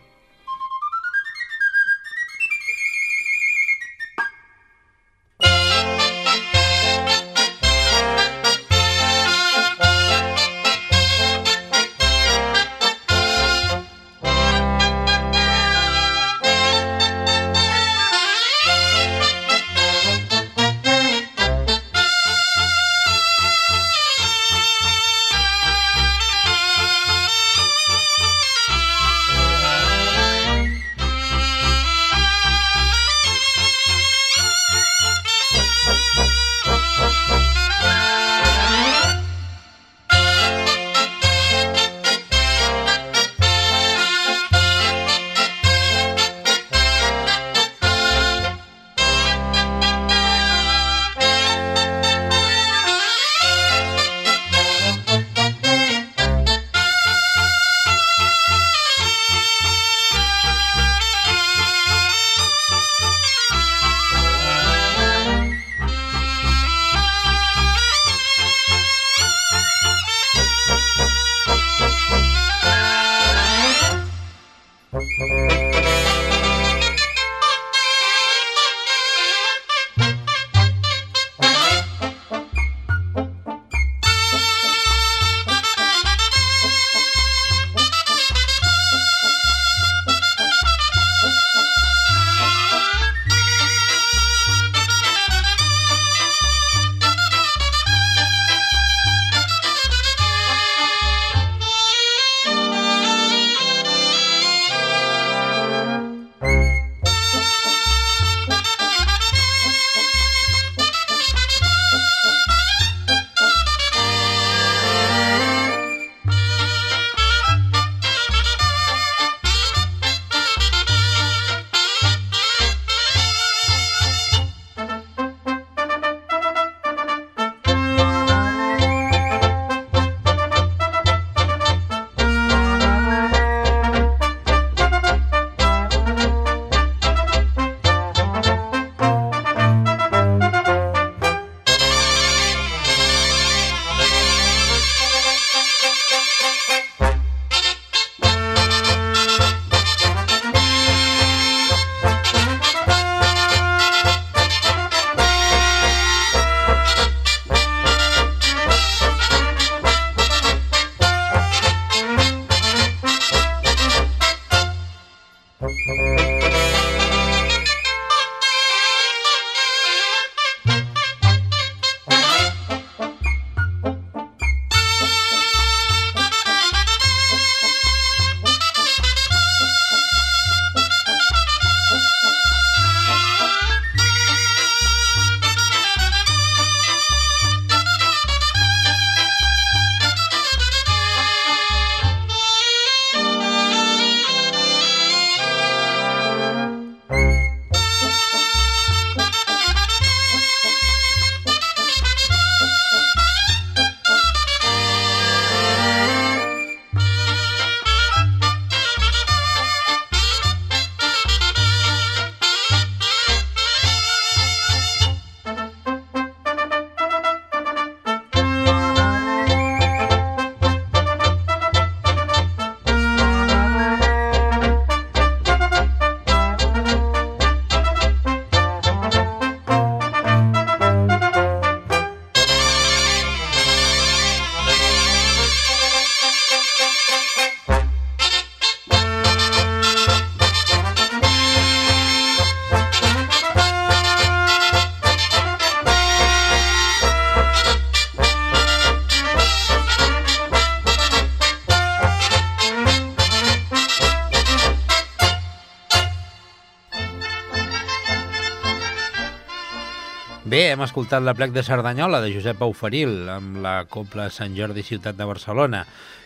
Bé, 260.56 260.70
hem 260.72 260.84
escoltat 260.86 261.24
la 261.26 261.34
plec 261.36 261.52
de 261.52 261.64
Cerdanyola 261.68 262.20
de 262.24 262.30
Josep 262.32 262.62
Auferil 262.64 263.26
amb 263.34 263.58
la 263.64 263.74
Copla 263.92 264.30
Sant 264.32 264.54
Jordi 264.56 264.86
Ciutat 264.88 265.18
de 265.18 265.26
Barcelona. 265.28 265.82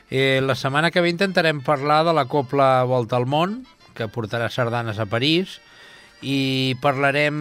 Eh, 0.10 0.42
la 0.42 0.56
setmana 0.56 0.90
que 0.90 1.02
ve 1.06 1.12
intentarem 1.14 1.62
parlar 1.62 2.04
de 2.06 2.14
la 2.18 2.26
Copla 2.26 2.84
Volta 2.84 3.18
al 3.18 3.28
Món, 3.30 3.60
que 3.94 4.10
portarà 4.10 4.50
sardanes 4.50 4.98
a 4.98 5.06
París, 5.06 5.60
i 6.26 6.76
parlarem, 6.82 7.38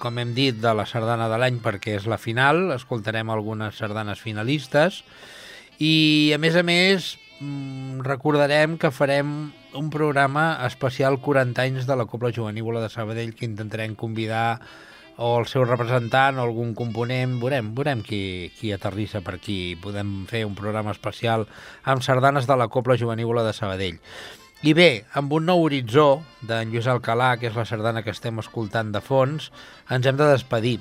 com 0.00 0.18
hem 0.18 0.32
dit, 0.32 0.56
de 0.56 0.72
la 0.72 0.86
sardana 0.88 1.28
de 1.28 1.36
l'any 1.36 1.60
perquè 1.60 1.98
és 1.98 2.08
la 2.08 2.16
final, 2.16 2.70
escoltarem 2.72 3.28
algunes 3.28 3.76
sardanes 3.76 4.24
finalistes, 4.24 5.02
i 5.76 6.32
a 6.32 6.38
més 6.40 6.56
a 6.56 6.64
més 6.64 7.16
mm, 7.40 8.00
recordarem 8.08 8.78
que 8.80 8.92
farem 8.94 9.52
un 9.76 9.90
programa 9.92 10.64
especial 10.64 11.20
40 11.20 11.60
anys 11.60 11.86
de 11.88 11.96
la 11.96 12.08
Copla 12.08 12.32
Juvenívola 12.32 12.80
de 12.80 12.88
Sabadell 12.88 13.36
que 13.36 13.48
intentarem 13.48 13.94
convidar 13.94 14.62
o 15.16 15.32
el 15.40 15.48
seu 15.50 15.64
representant 15.64 16.38
o 16.38 16.46
algun 16.46 16.72
component, 16.78 17.38
veurem, 17.42 17.72
veurem 17.76 18.04
qui, 18.06 18.52
qui 18.58 18.72
aterrissa 18.72 19.20
per 19.24 19.36
aquí. 19.36 19.74
Podem 19.80 20.22
fer 20.30 20.44
un 20.48 20.54
programa 20.58 20.94
especial 20.94 21.46
amb 21.84 22.04
sardanes 22.04 22.48
de 22.48 22.56
la 22.56 22.68
Copla 22.72 22.96
Juvenívola 23.00 23.44
de 23.46 23.52
Sabadell. 23.56 24.00
I 24.62 24.76
bé, 24.78 24.90
amb 25.18 25.32
un 25.34 25.48
nou 25.50 25.64
horitzó 25.64 26.22
d'en 26.46 26.70
Lluís 26.70 26.86
Alcalà, 26.86 27.32
que 27.34 27.48
és 27.50 27.56
la 27.58 27.66
sardana 27.66 28.04
que 28.06 28.12
estem 28.14 28.38
escoltant 28.38 28.92
de 28.94 29.00
fons, 29.02 29.50
ens 29.90 30.06
hem 30.06 30.20
de 30.20 30.28
despedir. 30.30 30.76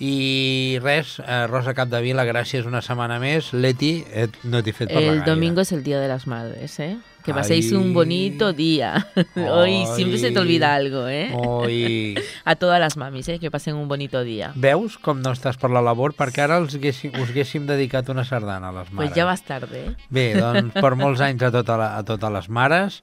I 0.00 0.78
res, 0.82 1.20
eh, 1.22 1.46
Rosa 1.46 1.72
Capdevila, 1.72 2.24
gràcies 2.26 2.66
una 2.66 2.80
setmana 2.82 3.20
més. 3.22 3.52
Leti, 3.54 4.04
eh, 4.10 4.26
no 4.42 4.62
t'he 4.62 4.72
fet 4.74 4.88
parlar 4.90 5.02
El 5.02 5.18
gaire. 5.20 5.30
domingo 5.30 5.60
es 5.60 5.70
el 5.72 5.84
Día 5.84 6.00
de 6.00 6.08
las 6.08 6.26
Madres, 6.26 6.80
¿eh? 6.80 6.96
Que 7.24 7.30
Ay. 7.30 7.36
paséis 7.38 7.72
un 7.72 7.94
bonito 7.94 8.52
día. 8.52 9.06
Hoy 9.36 9.86
siempre 9.94 10.18
se 10.18 10.30
te 10.32 10.38
Ai. 10.38 10.44
olvida 10.44 10.74
algo, 10.74 11.06
¿eh? 11.08 11.30
Oi. 11.32 12.18
A 12.44 12.56
todas 12.56 12.80
las 12.80 12.96
mamis, 12.96 13.28
¿eh? 13.28 13.38
Que 13.38 13.50
pasen 13.50 13.76
un 13.76 13.86
bonito 13.88 14.22
día. 14.24 14.52
Veus 14.56 14.98
com 14.98 15.22
no 15.22 15.30
estàs 15.32 15.56
per 15.56 15.70
la 15.70 15.80
labor? 15.80 16.12
Perquè 16.18 16.42
ara 16.44 16.58
els 16.60 16.74
haguéssim, 16.74 17.14
us 17.14 17.30
haguéssim 17.30 17.64
dedicat 17.70 18.10
una 18.10 18.24
sardana 18.28 18.68
a 18.68 18.72
les 18.72 18.90
mares. 18.92 19.08
Pues 19.08 19.14
ya 19.16 19.24
vas 19.24 19.42
tarde, 19.44 19.86
¿eh? 19.86 19.96
Bé, 20.10 20.34
doncs 20.34 20.74
per 20.74 20.96
molts 21.00 21.22
anys 21.30 21.40
a, 21.46 21.52
tota 21.54 21.78
la, 21.80 21.92
a 21.96 22.02
totes 22.04 22.34
les 22.34 22.50
mares. 22.50 23.00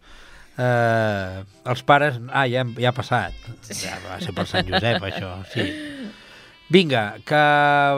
Eh, 0.59 1.41
els 1.71 1.81
pares... 1.87 2.19
Ah, 2.29 2.45
ja, 2.51 2.67
ja 2.77 2.91
ha 2.91 2.93
passat. 2.93 3.33
Ja 3.71 3.95
va 4.05 4.19
ser 4.21 4.35
per 4.37 4.45
Sant 4.45 4.67
Josep, 4.69 5.01
això, 5.01 5.37
sí. 5.55 5.65
Vinga, 6.71 7.17
que 7.27 7.39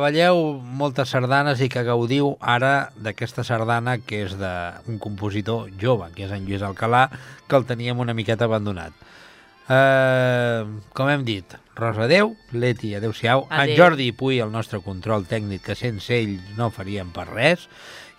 balleu 0.02 0.40
moltes 0.58 1.12
sardanes 1.14 1.60
i 1.62 1.68
que 1.70 1.84
gaudiu 1.86 2.32
ara 2.42 2.90
d'aquesta 2.98 3.44
sardana 3.46 4.00
que 4.02 4.24
és 4.26 4.34
d'un 4.34 4.98
compositor 4.98 5.68
jove, 5.78 6.08
que 6.16 6.26
és 6.26 6.34
en 6.34 6.48
Lluís 6.48 6.66
Alcalà, 6.66 7.04
que 7.46 7.60
el 7.60 7.68
teníem 7.70 8.02
una 8.02 8.16
miqueta 8.18 8.48
abandonat. 8.50 8.98
Eh, 9.70 10.66
com 10.98 11.12
hem 11.14 11.22
dit, 11.22 11.54
Rosa, 11.78 12.08
adeu, 12.08 12.34
Leti, 12.50 12.96
adeu-siau, 12.98 13.46
en. 13.54 13.76
Jordi 13.78 14.10
Puy, 14.10 14.42
el 14.42 14.50
nostre 14.50 14.82
control 14.82 15.28
tècnic, 15.30 15.62
que 15.70 15.78
sense 15.78 16.18
ell 16.18 16.40
no 16.58 16.74
faríem 16.74 17.14
per 17.14 17.28
res, 17.30 17.70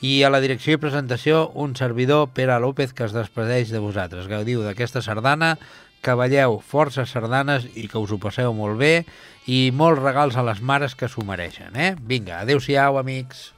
i 0.07 0.21
a 0.23 0.31
la 0.31 0.39
direcció 0.39 0.79
i 0.79 0.83
presentació 0.87 1.49
un 1.59 1.75
servidor, 1.75 2.29
Pere 2.31 2.61
López, 2.63 2.95
que 2.95 3.09
es 3.09 3.17
despedeix 3.17 3.75
de 3.75 3.83
vosaltres. 3.83 4.31
Gaudiu 4.31 4.63
d'aquesta 4.63 5.03
sardana, 5.03 5.57
que 6.05 6.15
balleu 6.15 6.61
forces 6.61 7.11
sardanes 7.17 7.65
i 7.75 7.89
que 7.89 7.99
us 7.99 8.13
ho 8.13 8.21
passeu 8.21 8.53
molt 8.55 8.77
bé 8.79 9.07
i 9.47 9.71
molts 9.77 10.03
regals 10.03 10.37
a 10.37 10.45
les 10.47 10.61
mares 10.65 10.95
que 10.97 11.09
s'ho 11.11 11.25
mereixen, 11.27 11.75
eh? 11.77 11.95
Vinga, 12.01 12.41
adeu-siau, 12.45 12.99
amics. 13.01 13.51